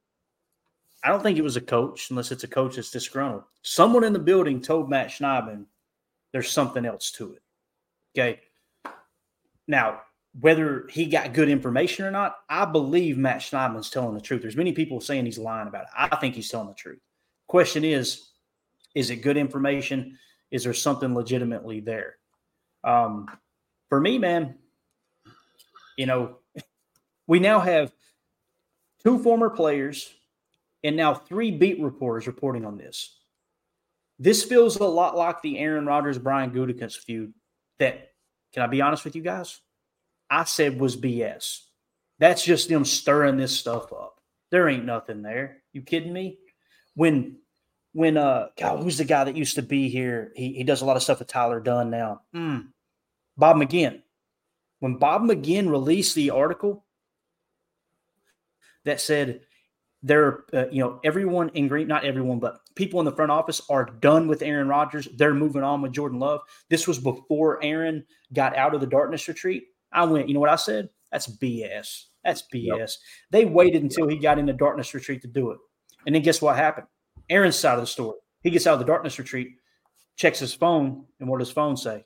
[1.02, 3.44] I don't think it was a coach, unless it's a coach that's disgruntled.
[3.62, 5.64] Someone in the building told Matt Schneidman,
[6.32, 7.42] "There's something else to it."
[8.14, 8.40] Okay.
[9.66, 10.02] Now,
[10.38, 14.42] whether he got good information or not, I believe Matt Schneidman's telling the truth.
[14.42, 15.90] There's many people saying he's lying about it.
[15.96, 17.00] I think he's telling the truth.
[17.46, 18.30] Question is,
[18.94, 20.18] is it good information?
[20.50, 22.18] Is there something legitimately there?
[22.84, 23.28] Um,
[23.88, 24.56] for me, man,
[25.96, 26.36] you know,
[27.26, 27.92] we now have
[29.04, 30.12] two former players
[30.82, 33.16] and now three beat reporters reporting on this.
[34.18, 37.32] This feels a lot like the Aaron Rodgers Brian Gutekunst feud
[37.78, 38.10] that
[38.52, 39.60] can I be honest with you guys?
[40.28, 41.60] I said was BS.
[42.18, 44.16] That's just them stirring this stuff up.
[44.50, 45.62] There ain't nothing there.
[45.72, 46.38] You kidding me?
[46.94, 47.38] When
[47.92, 50.32] when uh God, who's the guy that used to be here?
[50.36, 52.22] He he does a lot of stuff with Tyler Dunne now.
[52.34, 52.68] Mm.
[53.36, 54.02] Bob McGinn.
[54.80, 56.84] When Bob McGinn released the article
[58.84, 59.40] that said
[60.02, 63.60] they're uh, you know everyone in green not everyone but people in the front office
[63.68, 68.04] are done with Aaron Rodgers they're moving on with Jordan Love this was before Aaron
[68.32, 72.04] got out of the darkness retreat I went you know what I said that's BS
[72.24, 72.90] that's BS yep.
[73.30, 75.58] they waited until he got in the darkness retreat to do it
[76.06, 76.86] and then guess what happened
[77.30, 79.52] Aaron's side of the story he gets out of the darkness retreat
[80.16, 82.04] checks his phone and what does his phone say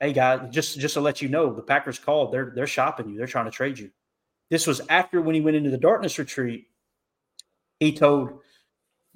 [0.00, 3.16] hey guys just just to let you know the Packers called they're they're shopping you
[3.16, 3.90] they're trying to trade you
[4.50, 6.66] this was after when he went into the darkness retreat
[7.78, 8.40] he told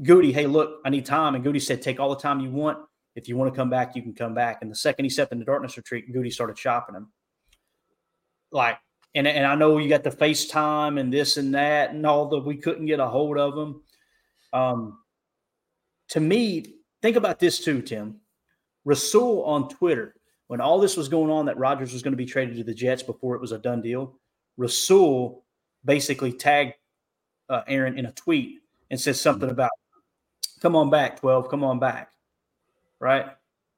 [0.03, 1.35] Goody, hey, look, I need time.
[1.35, 2.79] And Goody said, take all the time you want.
[3.17, 4.59] If you want to come back, you can come back.
[4.63, 7.13] And the second he stepped in the darkness retreat, Goody started shopping him.
[8.53, 8.79] Like,
[9.15, 12.39] and, and I know you got the FaceTime and this and that and all the
[12.39, 13.83] we couldn't get a hold of him.
[14.53, 14.99] Um,
[16.11, 18.21] to me, think about this too, Tim.
[18.85, 20.15] Rasul on Twitter,
[20.49, 22.75] when all this was going on that Rodgers was going to be traded to the
[22.75, 24.17] Jets before it was a done deal,
[24.57, 25.45] Rasul
[25.85, 26.75] basically tagged
[27.49, 29.71] uh, Aaron in a tweet and said something about,
[30.61, 31.49] "Come on back, twelve.
[31.49, 32.13] Come on back."
[32.99, 33.27] Right?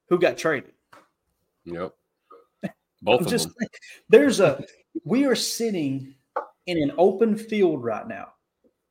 [0.09, 0.73] Who got traded?
[1.65, 1.93] Yep.
[3.01, 3.67] Both I'm of just, them.
[4.09, 4.63] There's a.
[5.03, 6.15] We are sitting
[6.65, 8.33] in an open field right now,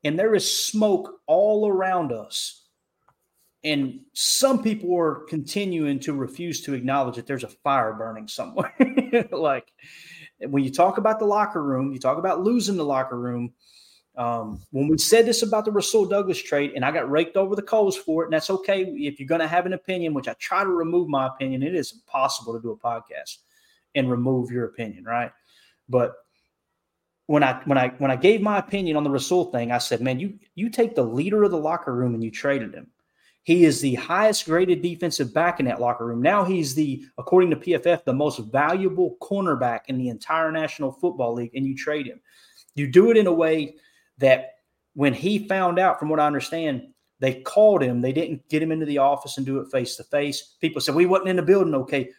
[0.04, 2.61] and there is smoke all around us.
[3.64, 8.74] And some people are continuing to refuse to acknowledge that there's a fire burning somewhere.
[9.30, 9.72] like
[10.40, 13.52] when you talk about the locker room, you talk about losing the locker room
[14.16, 17.56] um, when we said this about the Rasul Douglas trade, and I got raked over
[17.56, 20.28] the coals for it, and that's okay if you're going to have an opinion, which
[20.28, 21.62] I try to remove my opinion.
[21.62, 23.38] It is impossible to do a podcast
[23.94, 25.32] and remove your opinion, right?
[25.88, 26.12] But
[27.26, 30.02] when I when I when I gave my opinion on the Rasul thing, I said,
[30.02, 32.88] "Man, you you take the leader of the locker room and you traded him.
[33.44, 36.22] He is the highest graded defensive back in that locker room.
[36.22, 41.34] Now he's the, according to PFF, the most valuable cornerback in the entire National Football
[41.34, 42.20] League, and you trade him.
[42.74, 43.76] You do it in a way."
[44.22, 44.54] that
[44.94, 46.88] when he found out, from what I understand,
[47.18, 48.00] they called him.
[48.00, 50.56] They didn't get him into the office and do it face to face.
[50.60, 51.74] People said we wasn't in the building.
[51.74, 52.10] Okay,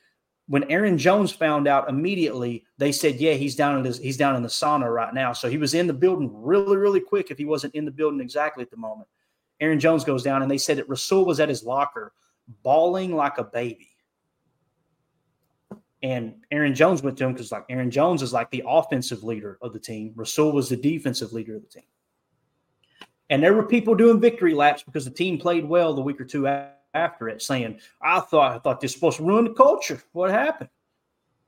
[0.48, 4.36] when Aaron Jones found out immediately, they said, "Yeah, he's down in his, he's down
[4.36, 7.32] in the sauna right now." So he was in the building really, really quick.
[7.32, 9.10] If he wasn't in the building exactly at the moment,
[9.60, 12.14] Aaron Jones goes down, and they said that Rasul was at his locker,
[12.64, 13.90] bawling like a baby.
[16.02, 19.58] And Aaron Jones went to him because, like, Aaron Jones is like the offensive leader
[19.62, 20.12] of the team.
[20.16, 21.84] Rasul was the defensive leader of the team.
[23.30, 26.26] And there were people doing victory laps because the team played well the week or
[26.26, 26.46] two
[26.94, 30.04] after it, saying, "I thought I thought this was supposed to ruin the culture.
[30.12, 30.70] What happened?"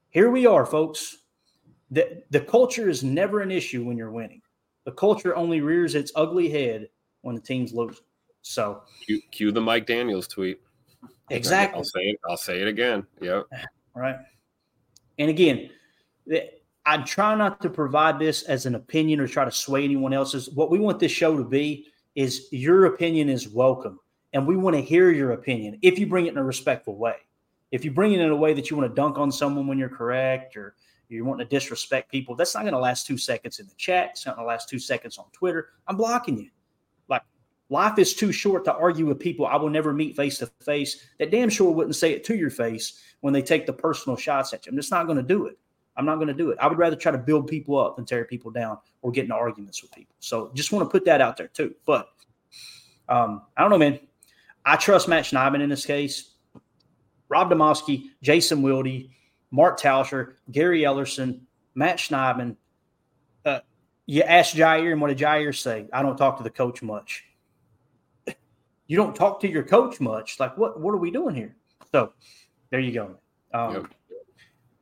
[0.10, 1.18] Here we are, folks.
[1.92, 4.42] the The culture is never an issue when you're winning.
[4.86, 6.90] The culture only rears its ugly head
[7.26, 8.02] when the teams lose.
[8.44, 10.62] So cue, cue the Mike Daniels tweet.
[11.32, 11.78] Exactly.
[11.78, 12.20] I'll say it.
[12.30, 13.06] I'll say it again.
[13.22, 13.46] Yep.
[13.98, 14.18] Right.
[15.18, 15.70] And again,
[16.86, 20.50] I try not to provide this as an opinion or try to sway anyone else's.
[20.50, 24.02] What we want this show to be is your opinion is welcome.
[24.34, 27.16] And we want to hear your opinion if you bring it in a respectful way.
[27.72, 29.78] If you bring it in a way that you want to dunk on someone when
[29.78, 30.76] you're correct or
[31.08, 34.10] you want to disrespect people, that's not going to last two seconds in the chat.
[34.12, 35.70] It's not going to last two seconds on Twitter.
[35.88, 36.50] I'm blocking you.
[37.70, 41.08] Life is too short to argue with people I will never meet face to face
[41.18, 44.54] that damn sure wouldn't say it to your face when they take the personal shots
[44.54, 44.72] at you.
[44.72, 45.58] I'm just not going to do it.
[45.98, 46.58] I'm not going to do it.
[46.62, 49.36] I would rather try to build people up than tear people down or get into
[49.36, 50.16] arguments with people.
[50.20, 51.74] So just want to put that out there too.
[51.86, 52.10] But
[53.10, 54.00] um, I don't know, man.
[54.66, 56.32] I trust Matt Schneidman in this case.
[57.30, 59.06] Rob Demovsky, Jason Wilde,
[59.52, 61.42] Mark Tauscher, Gary Ellerson,
[61.76, 62.58] Matt Schneidman.
[63.46, 63.60] Uh,
[64.06, 65.88] you asked Jaire, and what did Jaire say?
[65.94, 67.24] I don't talk to the coach much.
[68.88, 70.40] You don't talk to your coach much.
[70.40, 70.80] Like, what?
[70.80, 71.56] What are we doing here?
[71.92, 72.14] So,
[72.70, 73.18] there you go.
[73.54, 73.86] Um, yep.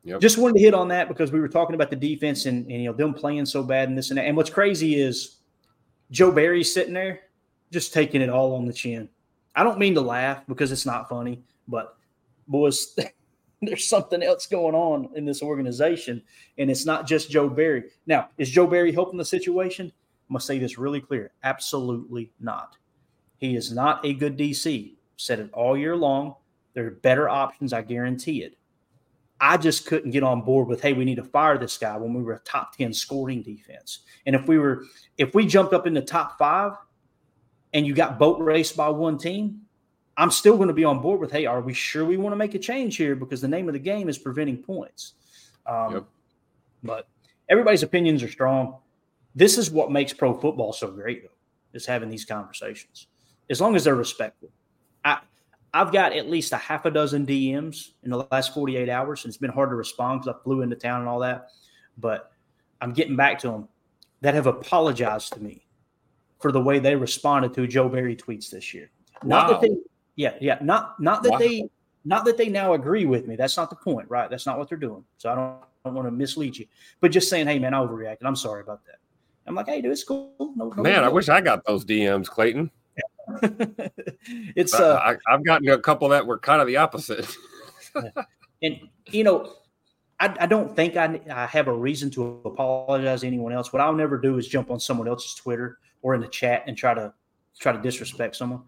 [0.06, 0.22] Yep.
[0.22, 2.84] Just wanted to hit on that because we were talking about the defense and, and
[2.84, 4.26] you know them playing so bad and this and that.
[4.26, 5.38] And what's crazy is
[6.12, 7.22] Joe Barry's sitting there
[7.72, 9.08] just taking it all on the chin.
[9.56, 11.98] I don't mean to laugh because it's not funny, but
[12.48, 12.98] boys,
[13.62, 16.22] there's something else going on in this organization,
[16.58, 17.86] and it's not just Joe Barry.
[18.06, 19.86] Now, is Joe Barry helping the situation?
[20.30, 21.32] I'm gonna say this really clear.
[21.44, 22.76] Absolutely not.
[23.44, 24.94] He is not a good DC.
[25.18, 26.36] Said it all year long.
[26.76, 28.56] There are better options, I guarantee it.
[29.42, 32.14] I just couldn't get on board with, hey, we need to fire this guy when
[32.14, 34.00] we were a top 10 scoring defense.
[34.26, 34.86] And if we were,
[35.18, 36.72] if we jumped up in the top five
[37.74, 39.64] and you got boat raced by one team,
[40.16, 42.38] I'm still going to be on board with, hey, are we sure we want to
[42.38, 43.14] make a change here?
[43.14, 45.16] Because the name of the game is preventing points.
[45.66, 46.06] Um, yep.
[46.82, 47.10] But
[47.50, 48.78] everybody's opinions are strong.
[49.36, 53.08] This is what makes pro football so great, though, is having these conversations.
[53.54, 54.50] As long as they're respectful.
[55.06, 55.20] I,
[55.76, 59.30] I've got at least a half a dozen DMs in the last 48 hours, and
[59.30, 61.50] it's been hard to respond because I flew into town and all that.
[62.00, 62.32] But
[62.82, 63.68] I'm getting back to them
[64.22, 65.68] that have apologized to me
[66.40, 68.90] for the way they responded to Joe Barry tweets this year.
[69.24, 69.54] Not wow.
[69.54, 69.76] that they,
[70.16, 71.38] yeah, yeah, not not that wow.
[71.38, 71.70] they,
[72.06, 73.36] not that they now agree with me.
[73.36, 74.32] That's not the point, right?
[74.32, 75.04] That's not what they're doing.
[75.20, 76.66] So I don't, I don't want to mislead you,
[77.02, 78.24] but just saying, hey man, I overreacted.
[78.24, 78.98] I'm sorry about that.
[79.46, 80.34] I'm like, hey, dude, it's cool.
[80.40, 82.72] No, no man, I wish I got those DMs, Clayton.
[84.56, 87.28] it's uh, I, have gotten a couple that were kind of the opposite.
[88.62, 88.80] and
[89.12, 89.54] you know,
[90.20, 93.72] I, I don't think I, I, have a reason to apologize to anyone else.
[93.72, 96.78] What I'll never do is jump on someone else's Twitter or in the chat and
[96.78, 97.14] try to
[97.60, 98.64] try to disrespect someone.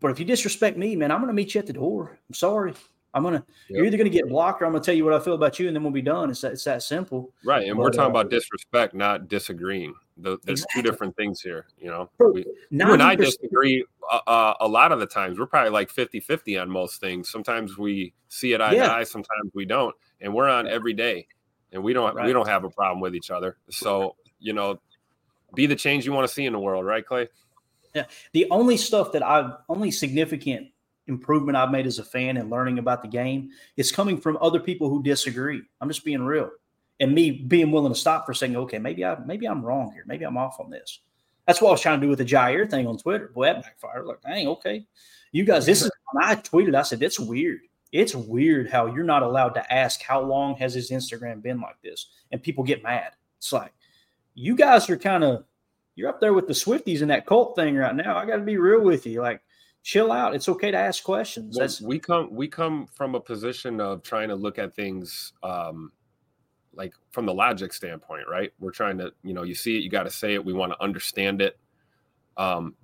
[0.00, 2.18] But if you disrespect me, man, I'm going to meet you at the door.
[2.28, 2.74] I'm sorry.
[3.12, 3.44] I'm gonna.
[3.68, 3.76] Yep.
[3.76, 5.66] You're either gonna get blocked, or I'm gonna tell you what I feel about you,
[5.66, 6.30] and then we'll be done.
[6.30, 6.52] It's that.
[6.52, 7.32] It's that simple.
[7.44, 9.94] Right, and but, we're talking uh, about disrespect, not disagreeing.
[10.22, 10.82] The, there's exactly.
[10.82, 11.66] two different things here.
[11.78, 15.38] You know, we, you and I disagree uh, uh, a lot of the times.
[15.38, 17.30] We're probably like 50-50 on most things.
[17.30, 18.86] Sometimes we see it eye yeah.
[18.86, 19.04] to eye.
[19.04, 21.26] Sometimes we don't, and we're on every day,
[21.72, 22.26] and we don't right.
[22.26, 23.56] we don't have a problem with each other.
[23.70, 24.80] So you know,
[25.54, 27.28] be the change you want to see in the world, right, Clay?
[27.94, 28.04] Yeah.
[28.32, 30.68] The only stuff that I've only significant
[31.06, 34.60] improvement I've made as a fan and learning about the game is coming from other
[34.60, 35.60] people who disagree.
[35.80, 36.50] I'm just being real.
[37.00, 40.04] And me being willing to stop for saying, okay, maybe I maybe I'm wrong here.
[40.06, 41.00] Maybe I'm off on this.
[41.46, 43.28] That's what I was trying to do with the Jaire thing on Twitter.
[43.34, 44.06] Boy, that backfired.
[44.06, 44.86] Like, dang, okay.
[45.32, 47.60] You guys, this is when I tweeted, I said, it's weird.
[47.92, 51.80] It's weird how you're not allowed to ask how long has his Instagram been like
[51.82, 52.06] this.
[52.30, 53.12] And people get mad.
[53.38, 53.72] It's like,
[54.34, 55.44] you guys are kind of
[55.96, 58.16] you're up there with the Swifties in that cult thing right now.
[58.16, 59.20] I got to be real with you.
[59.20, 59.42] Like,
[59.82, 60.34] chill out.
[60.34, 61.58] It's okay to ask questions.
[61.58, 65.92] Well, we come we come from a position of trying to look at things um,
[66.74, 68.52] like from the logic standpoint, right?
[68.58, 70.44] We're trying to, you know, you see it, you got to say it.
[70.44, 71.58] We want to understand it.
[72.36, 72.74] Um,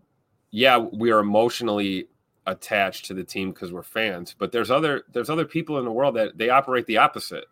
[0.51, 2.09] yeah, we are emotionally
[2.47, 5.93] attached to the team because we're fans, but there's other there's other people in the
[5.93, 7.45] world that they operate the opposite.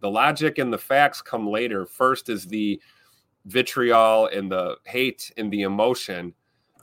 [0.00, 1.86] The logic and the facts come later.
[1.86, 2.80] First is the
[3.46, 6.34] vitriol and the hate and the emotion,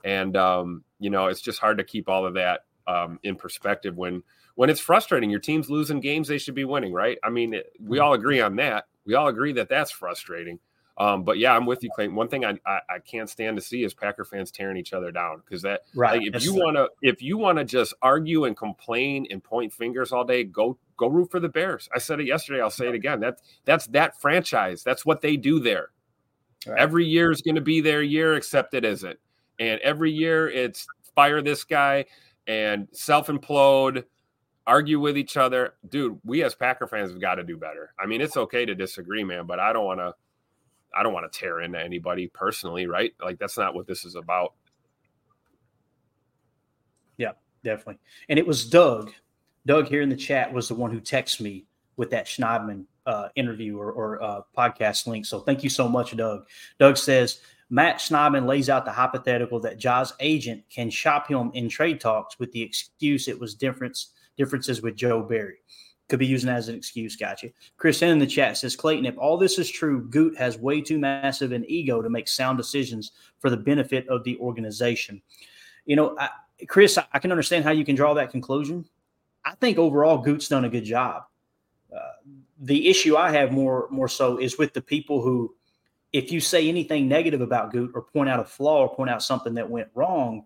[0.04, 3.95] and um, you know it's just hard to keep all of that um, in perspective
[3.95, 4.24] when
[4.56, 5.30] when it's frustrating.
[5.30, 7.18] Your team's losing games they should be winning, right?
[7.24, 8.86] I mean, we all agree on that.
[9.06, 10.60] We all agree that that's frustrating.
[10.97, 12.16] Um, but yeah, I'm with you, Clayton.
[12.16, 15.12] One thing I, I, I can't stand to see is Packer fans tearing each other
[15.12, 16.22] down because that right.
[16.22, 19.74] Like, if you want to if you want to just argue and complain and point
[19.74, 21.89] fingers all day, go go root for the Bears.
[21.95, 22.62] I said it yesterday.
[22.62, 23.20] I'll say it again.
[23.22, 24.84] That that's that franchise.
[24.84, 25.89] That's what they do there.
[26.68, 26.80] Right.
[26.80, 29.18] Every year is going to be their year, except it isn't.
[29.60, 30.86] And every year it's
[31.16, 32.06] fire this guy
[32.45, 34.04] and self implode,
[34.66, 35.74] argue with each other.
[35.88, 37.93] Dude, we as Packer fans have got to do better.
[37.99, 40.14] I mean, it's okay to disagree, man, but I don't want to.
[40.95, 43.14] I don't want to tear into anybody personally, right?
[43.20, 44.53] Like that's not what this is about.
[47.18, 47.32] Yeah,
[47.64, 47.99] definitely.
[48.30, 49.11] And it was Doug.
[49.66, 53.30] Doug here in the chat was the one who texted me with that Schneidman uh,
[53.36, 55.26] interview or, or uh, podcast link.
[55.26, 56.45] So thank you so much, Doug.
[56.80, 57.39] Doug says
[57.70, 62.38] Matt Schneidman lays out the hypothetical that Ja's agent can shop him in trade talks
[62.38, 65.57] with the excuse it was difference differences with Joe Barry.
[66.09, 67.15] Could be using as an excuse.
[67.15, 67.49] Gotcha.
[67.77, 70.99] Chris in the chat says Clayton, if all this is true, Goot has way too
[70.99, 75.21] massive an ego to make sound decisions for the benefit of the organization.
[75.86, 76.29] You know, I,
[76.67, 78.86] Chris, I, can understand how you can draw that conclusion.
[79.45, 81.23] I think overall Goot's done a good job.
[81.93, 81.99] Uh,
[82.59, 85.53] the issue I have more more so is with the people who,
[86.11, 89.23] if you say anything negative about Goot or point out a flaw or point out
[89.23, 90.45] something that went wrong,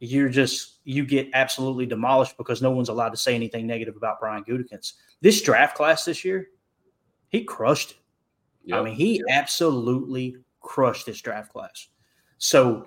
[0.00, 4.20] you're just you get absolutely demolished because no one's allowed to say anything negative about
[4.20, 4.94] Brian Gutekunst.
[5.20, 6.48] This draft class this year,
[7.28, 7.96] he crushed it.
[8.66, 8.78] Yep.
[8.78, 9.24] I mean, he yep.
[9.30, 11.88] absolutely crushed this draft class.
[12.38, 12.86] So,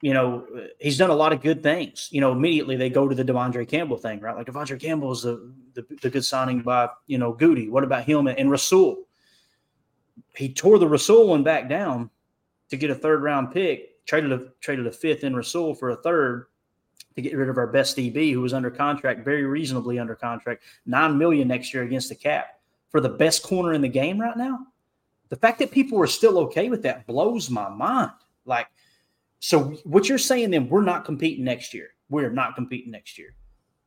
[0.00, 0.46] you know,
[0.80, 2.08] he's done a lot of good things.
[2.10, 4.36] You know, immediately they go to the De'Vondre Campbell thing, right?
[4.36, 7.68] Like De'Vondre Campbell is the, the, the good signing by, you know, Goody.
[7.68, 9.04] What about him and, and Rasul?
[10.34, 12.10] He tore the Rasul one back down
[12.70, 15.96] to get a third round pick traded a traded a fifth in Rasul for a
[15.96, 16.46] third
[17.14, 20.62] to get rid of our best DB who was under contract, very reasonably under contract,
[20.84, 24.36] nine million next year against the cap for the best corner in the game right
[24.36, 24.58] now.
[25.28, 28.12] The fact that people are still okay with that blows my mind.
[28.44, 28.68] Like,
[29.40, 31.88] so what you're saying then we're not competing next year.
[32.08, 33.34] We're not competing next year.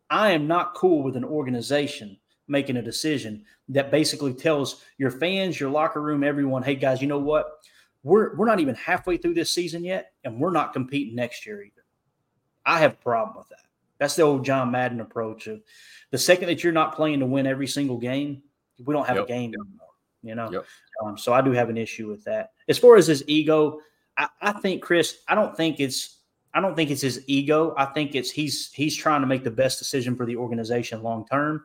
[0.09, 2.17] I am not cool with an organization
[2.47, 7.07] making a decision that basically tells your fans, your locker room, everyone, hey guys, you
[7.07, 7.59] know what?
[8.04, 11.62] We're we're not even halfway through this season yet, and we're not competing next year
[11.62, 11.84] either.
[12.66, 13.66] I have a problem with that.
[13.97, 15.62] That's the old John Madden approach of
[16.12, 18.41] the second that you're not playing to win every single game,
[18.84, 19.26] we don't have yep.
[19.26, 19.88] a game anymore.
[20.22, 20.66] You know, yep.
[21.04, 22.52] um, so I do have an issue with that.
[22.68, 23.80] As far as his ego,
[24.18, 26.18] I, I think Chris, I don't think it's
[26.54, 27.74] I don't think it's his ego.
[27.78, 31.26] I think it's he's he's trying to make the best decision for the organization long
[31.32, 31.64] term.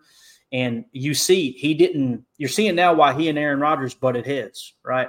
[0.53, 2.25] And you see, he didn't.
[2.37, 5.09] You're seeing now why he and Aaron Rodgers butted heads, right?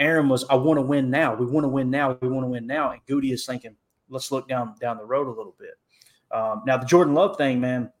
[0.00, 1.34] Aaron was, I want to win now.
[1.34, 2.18] We want to win now.
[2.20, 2.90] We want to win now.
[2.90, 3.76] And Goody is thinking,
[4.08, 5.74] let's look down down the road a little bit.
[6.32, 7.92] Um, now the Jordan Love thing, man.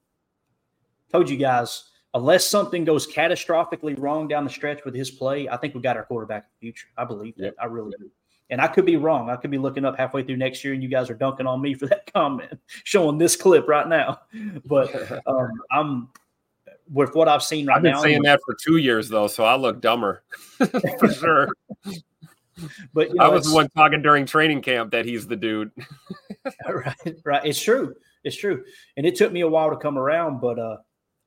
[1.12, 5.56] Told you guys, unless something goes catastrophically wrong down the stretch with his play, I
[5.56, 6.88] think we got our quarterback in the future.
[6.96, 7.44] I believe that.
[7.44, 7.54] Yep.
[7.60, 8.10] I really do.
[8.48, 9.30] And I could be wrong.
[9.30, 11.60] I could be looking up halfway through next year, and you guys are dunking on
[11.60, 14.20] me for that comment, showing this clip right now.
[14.64, 14.92] But
[15.26, 16.08] um, I'm
[16.92, 17.76] with what I've seen right now.
[17.76, 18.02] I've been now.
[18.02, 20.22] saying that for two years though, so I look dumber
[20.98, 21.48] for sure.
[22.92, 25.70] But you know, I was the one talking during training camp that he's the dude.
[26.68, 27.44] right, right.
[27.44, 27.94] It's true.
[28.22, 28.64] It's true.
[28.98, 30.76] And it took me a while to come around, but uh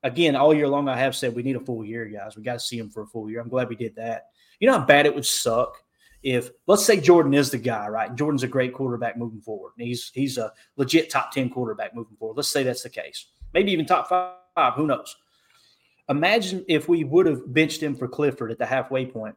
[0.04, 2.36] again, all year long I have said we need a full year, guys.
[2.36, 3.42] We got to see him for a full year.
[3.42, 4.28] I'm glad we did that.
[4.60, 5.82] You know how bad it would suck
[6.22, 8.10] if let's say Jordan is the guy, right?
[8.10, 9.72] And Jordan's a great quarterback moving forward.
[9.78, 12.38] And he's he's a legit top 10 quarterback moving forward.
[12.38, 13.28] Let's say that's the case.
[13.54, 15.16] Maybe even top five, who knows?
[16.10, 19.36] Imagine if we would have benched him for Clifford at the halfway point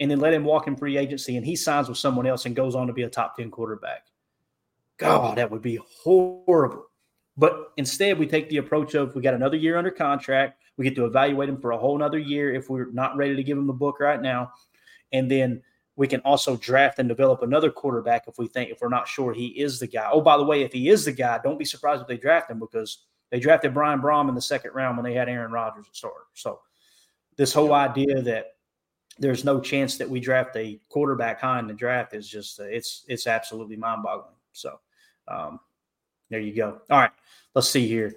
[0.00, 2.56] and then let him walk in free agency and he signs with someone else and
[2.56, 4.06] goes on to be a top 10 quarterback.
[4.98, 6.86] God, that would be horrible.
[7.36, 10.60] But instead, we take the approach of we got another year under contract.
[10.76, 13.42] We get to evaluate him for a whole another year if we're not ready to
[13.42, 14.52] give him the book right now.
[15.12, 15.62] And then
[15.96, 19.32] we can also draft and develop another quarterback if we think if we're not sure
[19.32, 20.08] he is the guy.
[20.10, 22.50] Oh, by the way, if he is the guy, don't be surprised if they draft
[22.50, 25.86] him because they drafted Brian Brohm in the second round when they had Aaron Rodgers
[25.88, 26.26] at starter.
[26.34, 26.60] So
[27.36, 28.56] this whole idea that
[29.18, 32.64] there's no chance that we draft a quarterback high in the draft is just uh,
[32.64, 34.34] it's it's absolutely mind-boggling.
[34.52, 34.78] So
[35.28, 35.60] um,
[36.28, 36.82] there you go.
[36.90, 37.10] All right,
[37.54, 38.14] let's see here.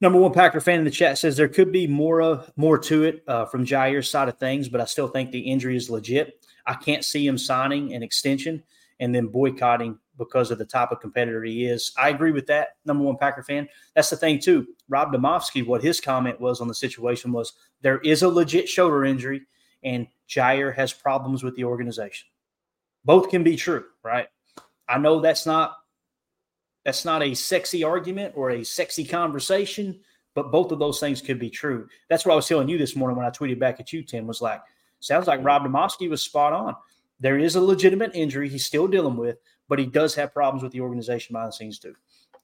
[0.00, 3.02] Number one Packer fan in the chat says there could be more of more to
[3.02, 6.46] it uh, from Jaire's side of things, but I still think the injury is legit.
[6.64, 8.62] I can't see him signing an extension
[9.00, 11.92] and then boycotting because of the type of competitor he is.
[11.96, 12.76] I agree with that.
[12.84, 13.68] Number one Packer fan.
[13.94, 14.66] That's the thing too.
[14.88, 19.04] Rob Demovsky, what his comment was on the situation was there is a legit shoulder
[19.04, 19.42] injury,
[19.82, 22.28] and Jaire has problems with the organization.
[23.04, 24.28] Both can be true, right?
[24.88, 25.76] I know that's not
[26.84, 30.00] that's not a sexy argument or a sexy conversation,
[30.34, 31.86] but both of those things could be true.
[32.08, 34.26] That's what I was telling you this morning when I tweeted back at you, Tim.
[34.26, 34.60] Was like,
[35.00, 36.74] sounds like Rob Demovsky was spot on.
[37.20, 39.38] There is a legitimate injury he's still dealing with,
[39.72, 41.94] but he does have problems with the organization behind the scenes too.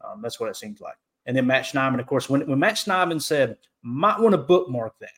[0.03, 0.95] Um, that's what it seems like.
[1.27, 4.99] And then Matt Schneidman, of course, when, when Matt Schneidman said, might want to bookmark
[5.01, 5.13] that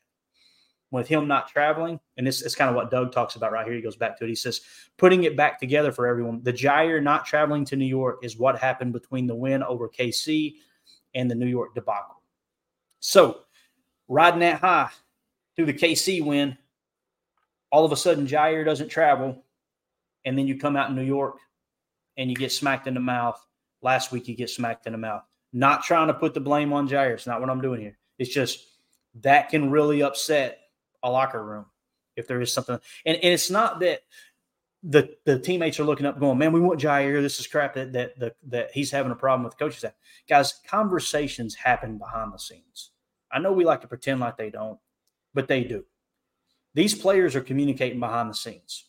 [0.91, 3.77] with him not traveling, and this is kind of what Doug talks about right here.
[3.77, 4.29] He goes back to it.
[4.29, 4.63] He says,
[4.97, 6.43] putting it back together for everyone.
[6.43, 10.55] The Jaire not traveling to New York is what happened between the win over KC
[11.15, 12.21] and the New York debacle.
[12.99, 13.43] So,
[14.09, 14.89] riding that high
[15.55, 16.59] through the KC win,
[17.71, 19.45] all of a sudden Jaire doesn't travel,
[20.25, 21.37] and then you come out in New York
[22.17, 23.45] and you get smacked in the mouth.
[23.83, 25.23] Last week, you get smacked in the mouth.
[25.53, 27.15] Not trying to put the blame on Jaire.
[27.15, 27.99] It's not what I'm doing here.
[28.19, 28.65] It's just
[29.23, 30.59] that can really upset
[31.03, 31.67] a locker room
[32.17, 32.79] if there is something.
[33.07, 34.03] And, and it's not that
[34.83, 37.21] the the teammates are looking up going, man, we want Jaire.
[37.21, 39.85] This is crap that that that, that he's having a problem with the coaches.
[40.29, 42.91] Guys, conversations happen behind the scenes.
[43.33, 44.79] I know we like to pretend like they don't,
[45.35, 45.85] but they do.
[46.75, 48.87] These players are communicating behind the scenes.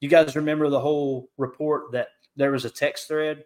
[0.00, 3.44] You guys remember the whole report that there was a text thread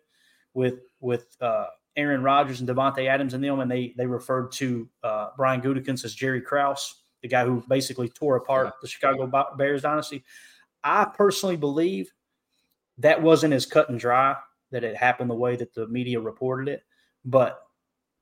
[0.55, 1.67] with with uh,
[1.97, 6.05] Aaron Rodgers and Davante Adams and them, and they they referred to uh, Brian Gutekunst
[6.05, 10.25] as Jerry Krause, the guy who basically tore apart the Chicago Bears dynasty.
[10.85, 12.13] I personally believe
[12.99, 14.37] that wasn't as cut and dry
[14.71, 16.83] that it happened the way that the media reported it,
[17.25, 17.63] but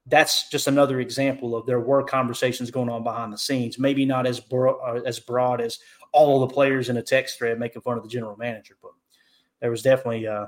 [0.07, 3.79] that's just another example of there were conversations going on behind the scenes.
[3.79, 5.79] Maybe not as bro- uh, as broad as
[6.13, 8.93] all the players in a text thread making fun of the general manager, but
[9.61, 10.27] there was definitely.
[10.27, 10.47] Uh,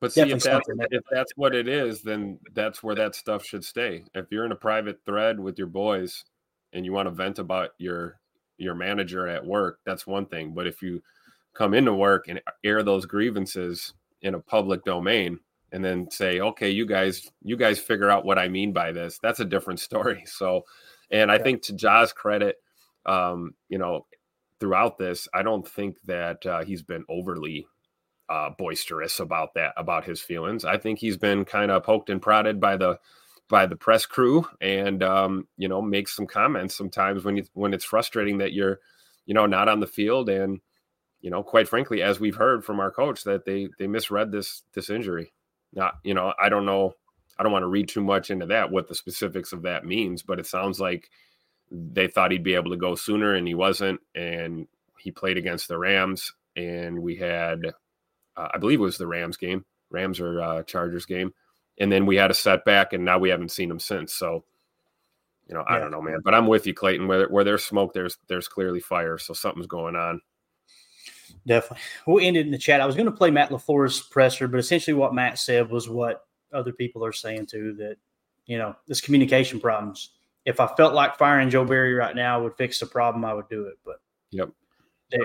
[0.00, 3.64] but see, if that's, if that's what it is, then that's where that stuff should
[3.64, 4.04] stay.
[4.14, 6.24] If you're in a private thread with your boys
[6.72, 8.18] and you want to vent about your
[8.56, 10.52] your manager at work, that's one thing.
[10.54, 11.02] But if you
[11.54, 15.38] come into work and air those grievances in a public domain,
[15.72, 19.18] and then say, okay, you guys, you guys figure out what I mean by this.
[19.18, 20.24] That's a different story.
[20.26, 20.64] So,
[21.10, 21.42] and I yeah.
[21.42, 22.56] think to Ja's credit,
[23.06, 24.06] um, you know,
[24.58, 27.66] throughout this, I don't think that uh, he's been overly
[28.30, 30.64] uh, boisterous about that, about his feelings.
[30.64, 32.98] I think he's been kind of poked and prodded by the
[33.48, 37.74] by the press crew, and um, you know, makes some comments sometimes when you when
[37.74, 38.78] it's frustrating that you're,
[39.26, 40.60] you know, not on the field and
[41.20, 44.62] you know, quite frankly, as we've heard from our coach, that they they misread this
[44.72, 45.32] this injury.
[45.72, 46.94] Not, you know, I don't know.
[47.38, 50.22] I don't want to read too much into that, what the specifics of that means,
[50.22, 51.10] but it sounds like
[51.70, 54.00] they thought he'd be able to go sooner and he wasn't.
[54.14, 54.66] And
[54.98, 56.34] he played against the Rams.
[56.56, 57.60] And we had,
[58.36, 61.32] uh, I believe it was the Rams game, Rams or uh, Chargers game.
[61.78, 64.14] And then we had a setback and now we haven't seen him since.
[64.14, 64.44] So,
[65.48, 67.08] you know, I don't know, man, but I'm with you, Clayton.
[67.08, 69.18] Where, where there's smoke, there's there's clearly fire.
[69.18, 70.20] So something's going on.
[71.46, 71.82] Definitely.
[72.06, 72.80] We'll end it in the chat.
[72.80, 76.26] I was going to play Matt LaFleur's presser, but essentially what Matt said was what
[76.52, 77.96] other people are saying too that,
[78.46, 80.10] you know, this communication problems.
[80.44, 83.48] If I felt like firing Joe Barry right now would fix the problem, I would
[83.48, 83.78] do it.
[83.84, 84.00] But,
[84.30, 84.50] yep.
[85.10, 85.18] They,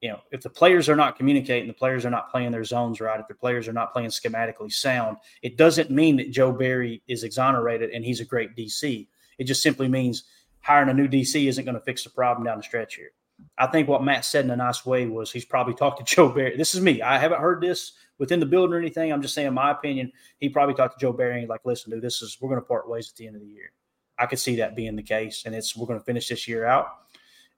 [0.00, 3.00] you know, if the players are not communicating, the players are not playing their zones
[3.00, 7.02] right, if the players are not playing schematically sound, it doesn't mean that Joe Barry
[7.06, 9.06] is exonerated and he's a great DC.
[9.38, 10.24] It just simply means
[10.60, 13.10] hiring a new DC isn't going to fix the problem down the stretch here.
[13.58, 16.28] I think what Matt said in a nice way was he's probably talked to Joe
[16.28, 16.56] Barry.
[16.56, 17.02] This is me.
[17.02, 19.12] I haven't heard this within the building or anything.
[19.12, 20.12] I'm just saying my opinion.
[20.38, 22.66] He probably talked to Joe Barry and like, listen, dude, this is we're going to
[22.66, 23.72] part ways at the end of the year.
[24.18, 26.66] I could see that being the case, and it's we're going to finish this year
[26.66, 26.88] out.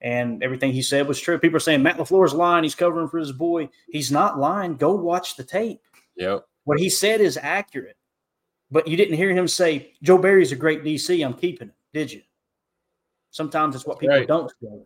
[0.03, 1.38] And everything he said was true.
[1.38, 2.64] People are saying Matt LaFleur's lying.
[2.64, 3.68] He's covering for his boy.
[3.88, 4.76] He's not lying.
[4.76, 5.80] Go watch the tape.
[6.16, 6.44] Yep.
[6.64, 7.96] What he said is accurate.
[8.70, 11.24] But you didn't hear him say Joe Barry's a great DC.
[11.24, 12.22] I'm keeping him, did you?
[13.30, 14.26] Sometimes it's what people right.
[14.26, 14.84] don't say.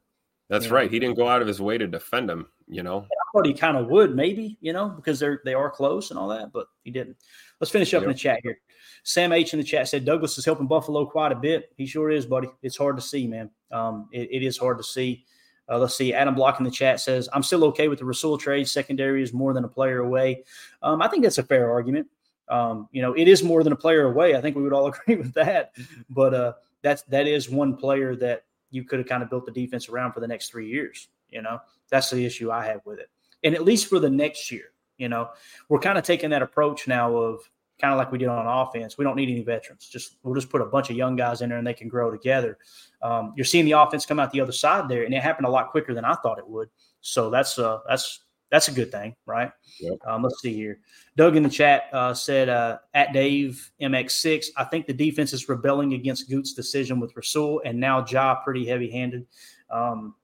[0.51, 0.87] That's right.
[0.87, 0.93] Know?
[0.93, 2.47] He didn't go out of his way to defend him.
[2.69, 4.59] You know, I thought he kind of would, maybe.
[4.61, 7.17] You know, because they're they are close and all that, but he didn't.
[7.61, 8.09] Let's finish up yep.
[8.09, 8.59] in the chat here.
[9.05, 11.73] Sam H in the chat said Douglas is helping Buffalo quite a bit.
[11.77, 12.49] He sure is, buddy.
[12.63, 13.51] It's hard to see, man.
[13.71, 15.25] Um, it, it is hard to see.
[15.69, 16.13] Uh, let's see.
[16.13, 18.69] Adam Block in the chat says, I'm still okay with the Rasul trade.
[18.69, 20.45] Secondary is more than a player away.
[20.83, 22.09] Um, I think that's a fair argument.
[22.49, 24.37] Um, you know, it is more than a player away.
[24.37, 25.73] I think we would all agree with that.
[26.11, 26.53] But uh,
[26.83, 30.13] that's that is one player that you could have kind of built the defense around
[30.13, 31.09] for the next three years.
[31.31, 31.61] You know,
[31.91, 33.11] that's the issue I have with it.
[33.45, 35.31] And at least for the next year, you know,
[35.69, 37.41] we're kind of taking that approach now of
[37.81, 38.97] kind of like we did on offense.
[38.97, 39.87] We don't need any veterans.
[39.87, 42.11] Just we'll just put a bunch of young guys in there and they can grow
[42.11, 42.59] together.
[43.03, 45.51] Um, you're seeing the offense come out the other side there, and it happened a
[45.51, 46.69] lot quicker than I thought it would.
[47.01, 48.21] So that's uh that's
[48.51, 49.51] that's a good thing, right?
[49.81, 49.99] Yep.
[50.07, 50.79] Um, let's see here.
[51.17, 55.49] Doug in the chat uh, said uh, at Dave MX6, I think the defense is
[55.49, 59.27] rebelling against Goot's decision with Rasul and now Ja pretty heavy handed.
[59.69, 60.15] Um,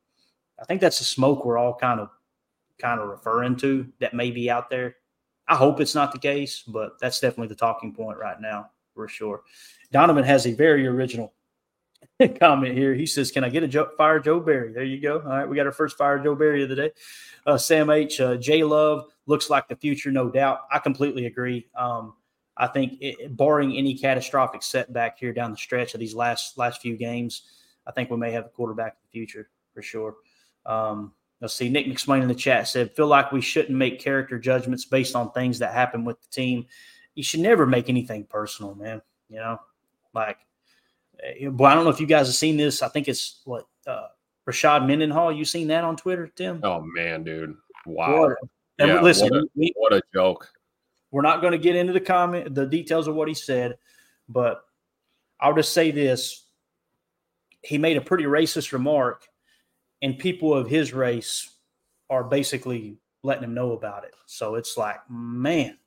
[0.63, 2.09] I think that's the smoke we're all kind of
[2.79, 4.97] kind of referring to that may be out there.
[5.49, 9.09] I hope it's not the case, but that's definitely the talking point right now for
[9.09, 9.43] sure.
[9.91, 11.35] Donovan has a very original
[12.41, 12.95] comment here.
[12.95, 15.19] He says, "Can I get a fire Joe Barry?" There you go.
[15.19, 16.91] All right, we got our first fire Joe Barry of the day.
[17.45, 18.21] Uh, Sam H.
[18.21, 20.61] Uh, J Love looks like the future, no doubt.
[20.71, 21.67] I completely agree.
[21.75, 22.15] Um,
[22.57, 26.81] I think, it, barring any catastrophic setback here down the stretch of these last last
[26.81, 27.43] few games,
[27.87, 30.15] I think we may have a quarterback of the future for sure.
[30.67, 31.69] Um, let's see.
[31.69, 35.33] Nick McSwain in the chat said, "Feel like we shouldn't make character judgments based on
[35.33, 36.67] things that happen with the team.
[37.15, 39.03] You should never make anything personal, man.
[39.29, 39.59] You know,
[40.15, 40.39] like."
[41.23, 42.83] Eh, boy, I don't know if you guys have seen this.
[42.83, 44.09] I think it's what uh,
[44.49, 45.33] Rashard Mendenhall.
[45.33, 46.61] You seen that on Twitter, Tim?
[46.63, 47.55] Oh man, dude!
[47.87, 48.21] Wow.
[48.21, 48.37] What,
[48.79, 50.49] yeah, listen, what a, we, what a joke.
[51.11, 53.77] We're not going to get into the comment, the details of what he said,
[54.29, 54.65] but
[55.41, 56.47] I'll just say this:
[57.63, 59.29] he made a pretty racist remark,
[60.03, 61.57] and people of his race
[62.11, 64.15] are basically letting him know about it.
[64.27, 65.79] So it's like, man,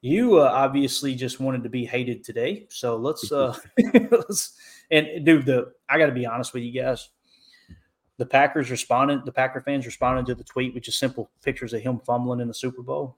[0.00, 2.66] you uh, obviously just wanted to be hated today.
[2.70, 3.56] So let's, uh,
[4.10, 4.56] let's
[4.90, 7.08] and dude, the I got to be honest with you guys.
[8.18, 9.24] The Packers responded.
[9.24, 12.48] The Packer fans responded to the tweet with just simple pictures of him fumbling in
[12.48, 13.16] the Super Bowl.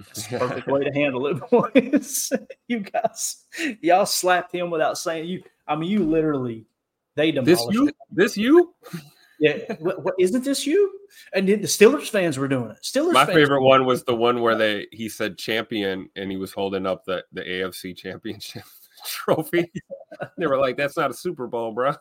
[0.00, 2.32] It's the perfect way to handle it, boys.
[2.66, 3.44] you guys,
[3.82, 5.42] y'all slapped him without saying you.
[5.68, 6.64] I mean, you literally
[7.16, 7.88] they demolished This you?
[7.88, 7.96] it.
[8.10, 8.74] This you?
[9.40, 11.00] Yeah, what, what, isn't this you?
[11.32, 12.82] And the Steelers fans were doing it.
[12.82, 13.14] Steelers.
[13.14, 16.52] My fans favorite one was the one where they he said champion and he was
[16.52, 18.64] holding up the the AFC championship
[19.06, 19.72] trophy.
[20.36, 21.94] they were like, "That's not a Super Bowl, bro."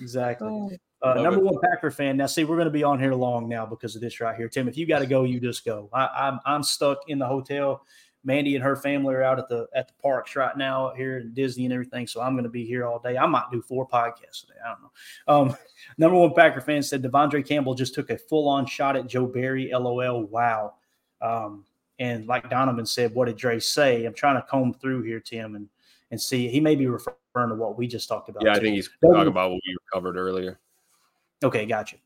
[0.00, 0.80] Exactly.
[1.02, 1.44] Uh, number it.
[1.44, 2.16] one Packer fan.
[2.16, 4.48] Now, see, we're going to be on here long now because of this right here,
[4.48, 4.68] Tim.
[4.68, 5.90] If you got to go, you just go.
[5.92, 7.84] I, I'm I'm stuck in the hotel.
[8.24, 11.18] Mandy and her family are out at the at the parks right now out here
[11.18, 12.06] in Disney and everything.
[12.06, 13.18] So I'm going to be here all day.
[13.18, 14.58] I might do four podcasts today.
[14.64, 15.52] I don't know.
[15.52, 15.56] Um,
[15.98, 19.26] number one Packer fan said De'Vondre Campbell just took a full on shot at Joe
[19.26, 19.70] Barry.
[19.72, 20.24] LOL.
[20.24, 20.74] Wow.
[21.20, 21.64] Um,
[21.98, 24.04] and like Donovan said, what did Dre say?
[24.04, 25.68] I'm trying to comb through here, Tim, and
[26.10, 26.48] and see.
[26.48, 28.44] He may be referring to what we just talked about.
[28.44, 30.58] Yeah, I think he's talking about what we covered earlier.
[31.42, 31.96] Okay, gotcha.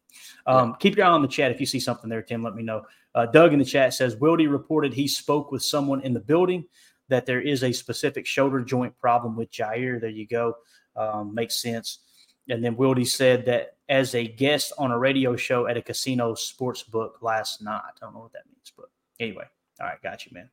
[0.47, 1.51] Um, Keep your eye on the chat.
[1.51, 2.83] If you see something there, Tim, let me know.
[3.15, 6.65] Uh, Doug in the chat says Wildy reported he spoke with someone in the building
[7.09, 10.01] that there is a specific shoulder joint problem with Jaire.
[10.01, 10.57] There you go.
[10.97, 12.01] Um, makes sense.
[12.49, 16.35] And then Wildy said that as a guest on a radio show at a casino
[16.35, 17.83] sports book last night.
[17.85, 18.87] I don't know what that means, but
[19.21, 19.45] anyway.
[19.81, 20.49] All right, got you, man.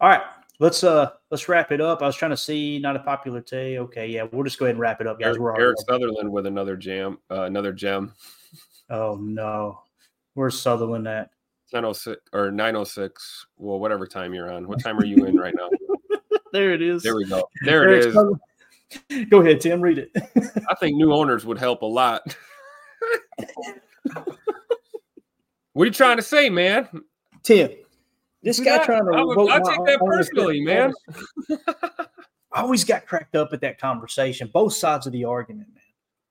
[0.00, 0.22] All right,
[0.60, 2.02] let's uh let's wrap it up.
[2.02, 3.78] I was trying to see not a popular day.
[3.78, 5.28] Okay, yeah, we'll just go ahead and wrap it up, guys.
[5.28, 8.12] Eric, We're Eric Sutherland with another jam, uh, another gem.
[8.90, 9.80] Oh no,
[10.34, 11.30] where's Sutherland at?
[11.72, 13.46] 906 or 906.
[13.56, 14.68] Well, whatever time you're on.
[14.68, 15.68] What time are you in right now?
[16.52, 17.02] There it is.
[17.02, 17.48] There we go.
[17.64, 18.14] There it is.
[19.28, 19.80] Go ahead, Tim.
[19.80, 20.12] Read it.
[20.70, 22.36] I think new owners would help a lot.
[25.72, 26.88] what are you trying to say, man?
[27.42, 27.70] Tim,
[28.44, 29.12] this guy Yeah, trying to.
[29.12, 30.92] I, would, I take that personally, man.
[32.52, 35.82] I always got cracked up at that conversation, both sides of the argument, man,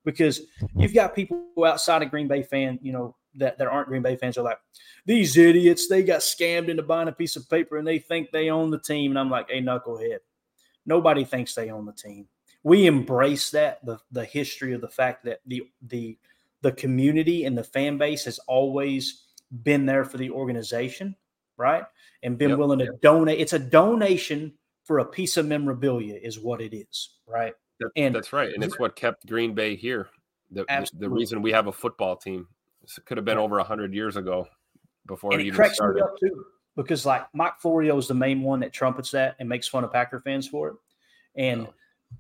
[0.06, 0.42] because
[0.74, 4.16] you've got people outside of Green Bay fan, you know, that, that aren't Green Bay
[4.16, 4.60] fans are like,
[5.06, 8.50] these idiots, they got scammed into buying a piece of paper and they think they
[8.50, 9.12] own the team.
[9.12, 10.20] And I'm like, hey, knucklehead,
[10.86, 12.28] nobody thinks they own the team.
[12.64, 16.18] We embrace that, the, the history of the fact that the, the,
[16.62, 19.26] the community and the fan base has always
[19.64, 21.18] been there for the organization,
[21.58, 21.84] right?
[22.24, 23.40] And been Yep, willing to donate.
[23.40, 27.54] It's a donation for a piece of memorabilia, is what it is, right?
[27.80, 30.10] That- And- that's right, and it's what kept Green Bay here.
[30.52, 30.66] The,
[31.00, 32.48] the, reason we have a football team.
[32.82, 34.48] This could have been over hundred years ago
[35.08, 36.04] before and it it even started.
[36.20, 36.46] too
[36.76, 39.92] because like Mike Florio is the main one that trumpets that and makes fun of
[39.92, 40.76] Packer fans for it.
[41.36, 41.74] And Oh.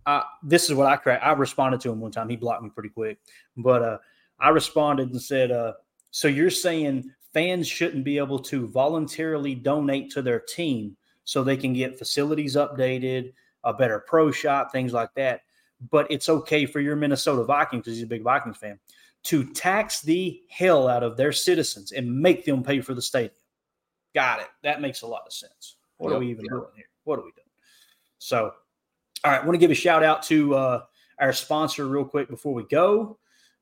[0.08, 1.22] I, this is what I crack.
[1.24, 2.28] I responded to him one time.
[2.28, 3.20] He blocked me pretty quick,
[3.58, 3.98] but uh,
[4.40, 5.74] I responded and said, uh,
[6.10, 11.58] "So you're saying fans shouldn't be able to voluntarily donate to their team so they
[11.58, 15.42] can get facilities updated, a better pro shop, things like that?
[15.90, 18.80] But it's okay for your Minnesota Vikings because he's a big Vikings fan."
[19.24, 23.32] to tax the hell out of their citizens and make them pay for the stadium.
[24.14, 24.48] Got it.
[24.64, 25.78] That makes a lot of sense.
[25.98, 26.86] What are we even doing here?
[27.06, 27.48] What are we doing?
[28.20, 28.54] So,
[29.24, 30.82] all right, I want to give a shout out to uh,
[31.20, 33.18] our sponsor real quick before we go.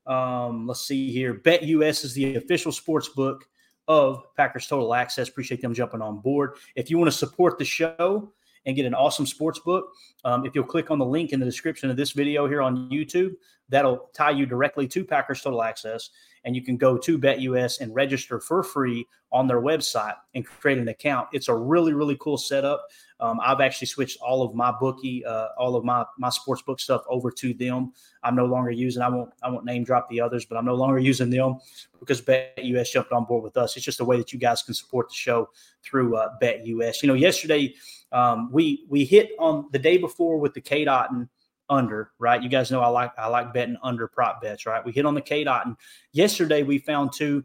[0.08, 1.36] Um, let's see here.
[1.36, 3.48] Bet US is the official sports book
[3.92, 5.28] of Packers Total Access.
[5.28, 6.56] Appreciate them jumping on board.
[6.76, 8.32] If you want to support the show
[8.66, 9.90] and get an awesome sports book,
[10.24, 12.90] um, if you'll click on the link in the description of this video here on
[12.90, 13.34] YouTube,
[13.68, 16.10] that'll tie you directly to Packers Total Access.
[16.44, 20.78] And you can go to BetUS and register for free on their website and create
[20.78, 21.28] an account.
[21.34, 22.86] It's a really, really cool setup.
[23.20, 26.80] Um, I've actually switched all of my bookie, uh, all of my my sports book
[26.80, 27.94] stuff over to them.
[28.24, 29.04] I'm no longer using.
[29.04, 29.30] I won't.
[29.44, 31.60] I won't name drop the others, but I'm no longer using them
[32.00, 33.78] because BetUS jumped on board with us.
[33.78, 35.50] It's just a way that you guys can support the show
[35.84, 37.04] through uh, BetUS.
[37.04, 37.76] You know, yesterday
[38.12, 41.30] um, we we hit on the day before with the Cade Otton
[41.72, 42.44] under, right?
[42.44, 44.86] You guys know I like I like betting under prop bets, right?
[44.86, 45.76] We hit on the K dot, and
[46.12, 47.44] Yesterday we found two.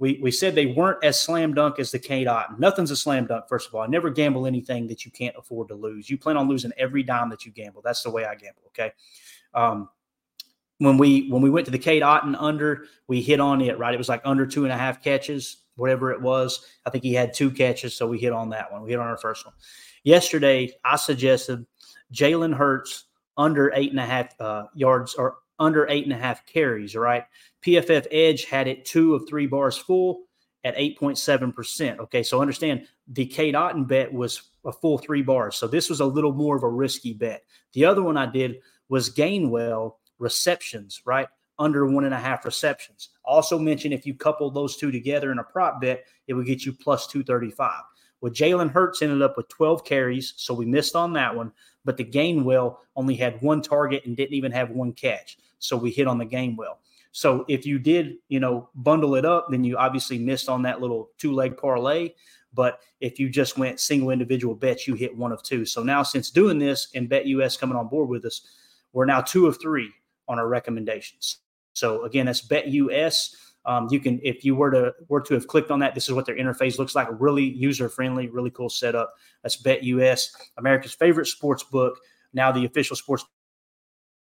[0.00, 2.60] We we said they weren't as slam dunk as the K dot.
[2.60, 3.82] Nothing's a slam dunk, first of all.
[3.82, 6.10] I never gamble anything that you can't afford to lose.
[6.10, 7.80] You plan on losing every dime that you gamble.
[7.82, 8.62] That's the way I gamble.
[8.68, 8.92] Okay.
[9.54, 9.88] Um,
[10.78, 13.94] when we when we went to the Cade Otton under, we hit on it, right?
[13.94, 16.64] It was like under two and a half catches, whatever it was.
[16.86, 18.82] I think he had two catches, so we hit on that one.
[18.82, 19.54] We hit on our first one.
[20.04, 21.66] Yesterday, I suggested
[22.12, 23.04] Jalen Hurts
[23.38, 27.24] under eight and a half uh, yards or under eight and a half carries, right?
[27.64, 30.28] PFF Edge had it two of three bars full,
[30.64, 31.98] at 8.7%.
[31.98, 35.56] Okay, so understand the Cade Otton bet was a full three bars.
[35.56, 37.44] So this was a little more of a risky bet.
[37.72, 38.56] The other one I did
[38.88, 41.28] was Gainwell receptions, right?
[41.58, 43.10] Under one and a half receptions.
[43.24, 46.64] Also mentioned if you couple those two together in a prop bet, it would get
[46.64, 47.82] you plus 235.
[48.20, 51.52] Well, Jalen Hurts ended up with 12 carries, so we missed on that one.
[51.88, 55.38] But the Gainwell only had one target and didn't even have one catch.
[55.58, 56.76] So we hit on the Gainwell.
[57.12, 60.82] So if you did, you know, bundle it up, then you obviously missed on that
[60.82, 62.10] little two leg parlay.
[62.52, 65.64] But if you just went single individual bets, you hit one of two.
[65.64, 68.42] So now, since doing this and Bet US coming on board with us,
[68.92, 69.90] we're now two of three
[70.28, 71.38] on our recommendations.
[71.72, 73.34] So again, that's Bet US.
[73.68, 76.14] Um, you can, if you were to were to have clicked on that, this is
[76.14, 77.06] what their interface looks like.
[77.10, 79.14] Really user friendly, really cool setup.
[79.42, 81.98] That's Bet US, America's favorite sports book.
[82.32, 83.26] Now the official sports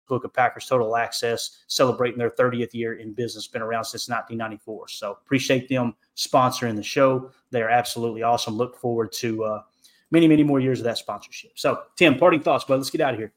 [0.08, 3.46] book of Packers Total Access, celebrating their 30th year in business.
[3.46, 4.88] Been around since 1994.
[4.88, 7.30] So appreciate them sponsoring the show.
[7.50, 8.54] They are absolutely awesome.
[8.54, 9.62] Look forward to uh,
[10.10, 11.52] many, many more years of that sponsorship.
[11.56, 12.76] So, Tim, parting thoughts, bud.
[12.76, 13.34] Let's get out of here.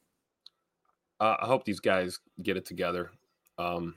[1.20, 3.12] Uh, I hope these guys get it together.
[3.58, 3.96] Um,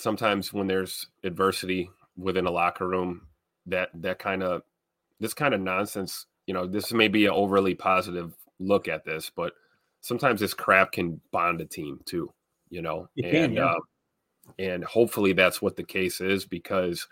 [0.00, 3.26] sometimes when there's adversity within a locker room,
[3.66, 4.62] that that kind of
[5.20, 6.26] this kind of nonsense.
[6.46, 9.52] You know, this may be an overly positive look at this, but
[10.00, 12.32] sometimes this crap can bond a team too,
[12.70, 13.66] you know, It and can, yeah.
[13.66, 13.74] uh,
[14.58, 17.06] and hopefully that's what the case is because,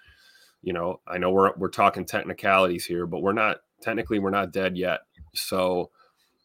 [0.63, 4.53] you know, I know we're we're talking technicalities here, but we're not technically we're not
[4.53, 5.01] dead yet.
[5.35, 5.91] So,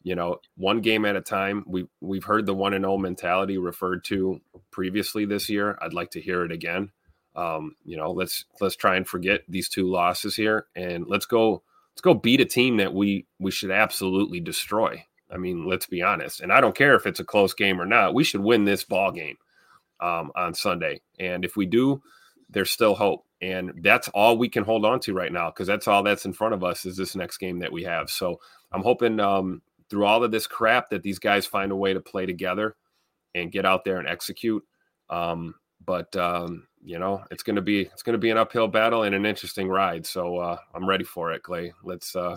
[0.02, 1.64] you know, one game at a time.
[1.66, 4.40] We we've heard the one and all mentality referred to
[4.74, 5.78] previously this year.
[5.80, 6.90] I'd like to hear it again.
[7.36, 11.62] Um, you know, let's let's try and forget these two losses here, and let's go
[11.92, 15.04] let's go beat a team that we we should absolutely destroy.
[15.30, 16.40] I mean, let's be honest.
[16.40, 18.14] And I don't care if it's a close game or not.
[18.14, 19.36] We should win this ball game
[20.00, 21.00] um, on Sunday.
[21.18, 22.02] And if we do,
[22.50, 23.24] there's still hope.
[23.40, 26.32] And that's all we can hold on to right now because that's all that's in
[26.32, 28.10] front of us is this next game that we have.
[28.10, 28.40] So
[28.70, 32.00] I'm hoping um, through all of this crap that these guys find a way to
[32.00, 32.76] play together
[33.34, 34.62] and get out there and execute.
[35.10, 35.54] Um,
[35.84, 39.26] but um, you know, it's gonna be it's gonna be an uphill battle and an
[39.26, 40.06] interesting ride.
[40.06, 41.72] So uh, I'm ready for it, Clay.
[41.82, 42.36] Let's uh,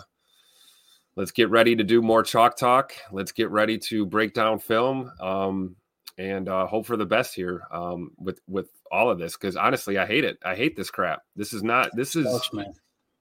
[1.16, 2.92] let's get ready to do more chalk talk.
[3.12, 5.76] Let's get ready to break down film um,
[6.16, 9.36] and uh, hope for the best here um, with with all of this.
[9.36, 10.38] Because honestly, I hate it.
[10.44, 11.22] I hate this crap.
[11.36, 11.90] This is not.
[11.94, 12.74] This is man.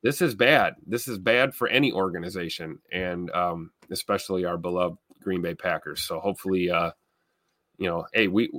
[0.04, 0.76] this is bad.
[0.86, 6.04] This is bad for any organization, and um, especially our beloved Green Bay Packers.
[6.04, 6.92] So hopefully, uh,
[7.78, 8.50] you know, hey, we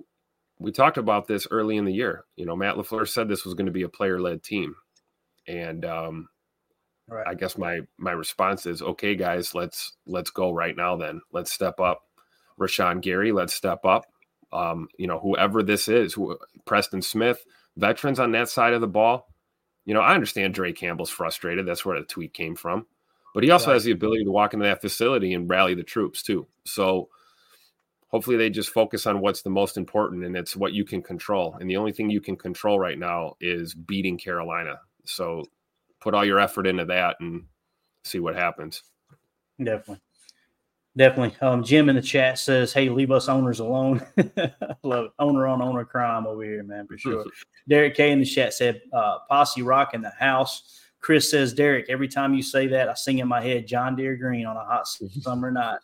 [0.59, 2.25] we talked about this early in the year.
[2.37, 4.75] You know, Matt LaFleur said this was going to be a player led team,
[5.47, 6.29] and um,
[7.09, 7.27] Right.
[7.27, 9.55] I guess my my response is okay, guys.
[9.55, 10.97] Let's let's go right now.
[10.97, 12.03] Then let's step up.
[12.61, 14.05] Rashan Gary, let's step up.
[14.53, 17.45] Um, you know, whoever this is, who, Preston Smith,
[17.77, 19.33] veterans on that side of the ball.
[19.87, 21.67] You know, I understand Dre Campbell's frustrated.
[21.67, 22.87] That's where the tweet came from.
[23.33, 23.75] But he also Right.
[23.75, 26.47] has the ability to walk into that facility and rally the troops too.
[26.65, 27.09] So
[28.09, 31.57] hopefully they just focus on what's the most important and it's what you can control.
[31.61, 34.81] And the only thing you can control right now is beating Carolina.
[35.05, 35.45] So
[36.01, 37.45] put all your effort into that and
[38.05, 38.83] see what happens.
[39.59, 40.01] Definitely.
[40.97, 41.37] Definitely.
[41.47, 44.05] Um, Jim in the chat says, Hey, leave us owners alone.
[44.83, 45.11] Love it.
[45.19, 47.25] Owner on owner crime over here, man, for sure.
[47.69, 50.81] Derek K in the chat said, uh, Posse Rock in the house.
[51.01, 54.17] Chris says, Derek, every time you say that, I sing in my head John Deere
[54.17, 54.89] Green on a hot
[55.21, 55.79] summer night.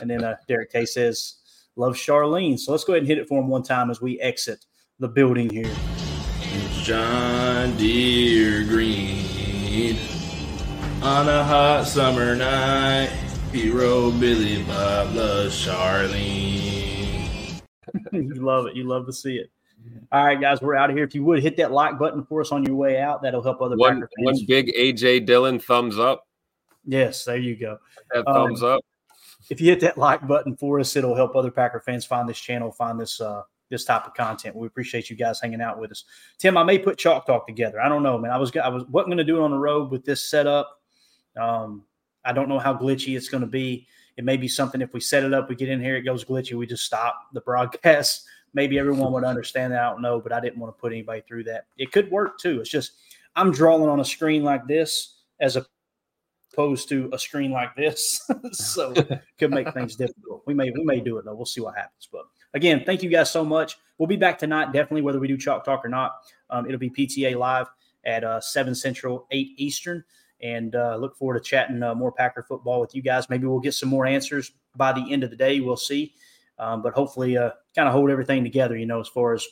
[0.00, 1.36] And then uh, Derek K says,
[1.80, 2.58] Love Charlene.
[2.60, 4.66] So let's go ahead and hit it for him one time as we exit
[4.98, 5.72] the building here.
[6.82, 9.96] John Deere Green
[11.02, 13.08] on a hot summer night.
[13.50, 17.62] Hero Billy Bob loves Charlene.
[18.12, 18.76] you love it.
[18.76, 19.50] You love to see it.
[20.12, 21.04] All right, guys, we're out of here.
[21.06, 23.62] If you would hit that like button for us on your way out, that'll help
[23.62, 24.38] other One, Packer fans.
[24.40, 26.26] one big AJ Dillon thumbs up.
[26.84, 27.78] Yes, there you go.
[28.12, 28.82] That Um, thumbs up.
[29.50, 32.38] If you hit that like button for us, it'll help other Packer fans find this
[32.38, 34.56] channel, find this uh this type of content.
[34.56, 36.04] We appreciate you guys hanging out with us.
[36.38, 37.80] Tim, I may put Chalk Talk together.
[37.80, 38.32] I don't know, man.
[38.32, 40.80] I was I was wasn't going to do it on the road with this setup.
[41.40, 41.84] Um,
[42.24, 43.86] I don't know how glitchy it's going to be.
[44.16, 46.24] It may be something if we set it up, we get in here, it goes
[46.24, 48.26] glitchy, we just stop the broadcast.
[48.52, 49.82] Maybe everyone would understand that.
[49.82, 51.66] I don't know, but I didn't want to put anybody through that.
[51.78, 52.60] It could work too.
[52.60, 52.92] It's just
[53.36, 55.56] I'm drawing on a screen like this as
[56.52, 58.28] opposed to a screen like this.
[58.52, 58.94] so
[59.38, 60.42] could make things difficult.
[60.46, 61.34] We may we may do it though.
[61.34, 62.08] We'll see what happens.
[62.10, 62.24] But
[62.54, 63.78] again, thank you guys so much.
[63.98, 66.12] We'll be back tonight, definitely, whether we do chalk talk or not.
[66.48, 67.66] Um, it'll be PTA live
[68.04, 70.02] at uh, seven Central, eight Eastern,
[70.42, 73.28] and uh, look forward to chatting uh, more Packer football with you guys.
[73.28, 75.60] Maybe we'll get some more answers by the end of the day.
[75.60, 76.14] We'll see,
[76.58, 78.76] um, but hopefully, uh, kind of hold everything together.
[78.76, 79.46] You know, as far as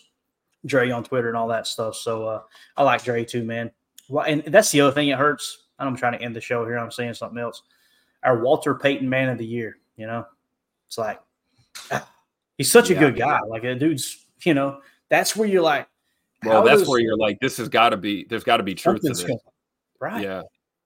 [0.66, 1.94] Dre on Twitter and all that stuff.
[1.94, 2.42] So uh,
[2.76, 3.70] I like Dre too, man.
[4.08, 5.08] Well, and that's the other thing.
[5.08, 5.66] It hurts.
[5.86, 6.78] I'm trying to end the show here.
[6.78, 7.62] I'm saying something else.
[8.22, 9.78] Our Walter Payton Man of the Year.
[9.96, 10.26] You know,
[10.86, 11.20] it's like
[12.56, 13.40] he's such a good guy.
[13.46, 14.24] Like a dude's.
[14.44, 15.88] You know, that's where you're like.
[16.44, 18.24] Well, that's does where you're like, this has got to be.
[18.28, 19.24] There's got to be truth to this.
[19.24, 19.38] going-
[20.00, 20.22] Right.
[20.22, 20.42] Yeah,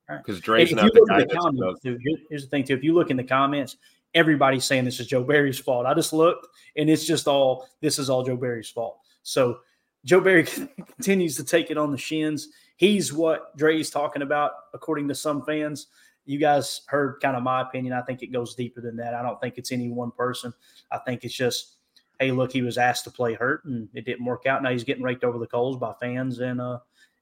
[0.09, 0.17] Right.
[0.19, 1.99] because And Dre's not the guy the comments, here-
[2.31, 2.73] here's the thing too.
[2.73, 3.77] If you look in the comments,
[4.15, 5.85] everybody's saying this is Joe Barry's fault.
[5.85, 6.47] I just looked,
[6.77, 9.01] and it's just all this is all Joe Barry's fault.
[9.23, 9.61] So
[10.07, 10.45] Joe Barry
[10.97, 12.49] continues to take it on the shins.
[12.77, 15.89] He's what Dre's talking about, according to some fans.
[16.25, 17.93] You guys heard kind of my opinion.
[17.93, 19.15] I think it goes deeper than that.
[19.15, 20.53] I don't think it's any one person.
[20.91, 21.77] I think it's just,
[22.21, 24.63] hey, look, he was asked to play hurt, and it didn't work out.
[24.63, 26.79] Now he's getting raked over the coals by fans, and uh,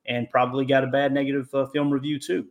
[0.06, 2.46] and probably got a bad negative uh, film review too.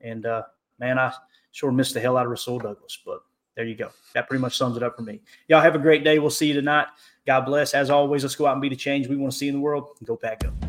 [0.00, 0.42] And uh,
[0.78, 1.12] man, I
[1.52, 3.20] sure missed the hell out of Rasul Douglas, but
[3.56, 3.90] there you go.
[4.14, 5.20] That pretty much sums it up for me.
[5.48, 6.20] Y'all have a great day.
[6.20, 6.86] We'll see you tonight.
[7.26, 7.74] God bless.
[7.74, 9.60] As always, let's go out and be the change we want to see in the
[9.60, 9.96] world.
[10.04, 10.67] Go pack up.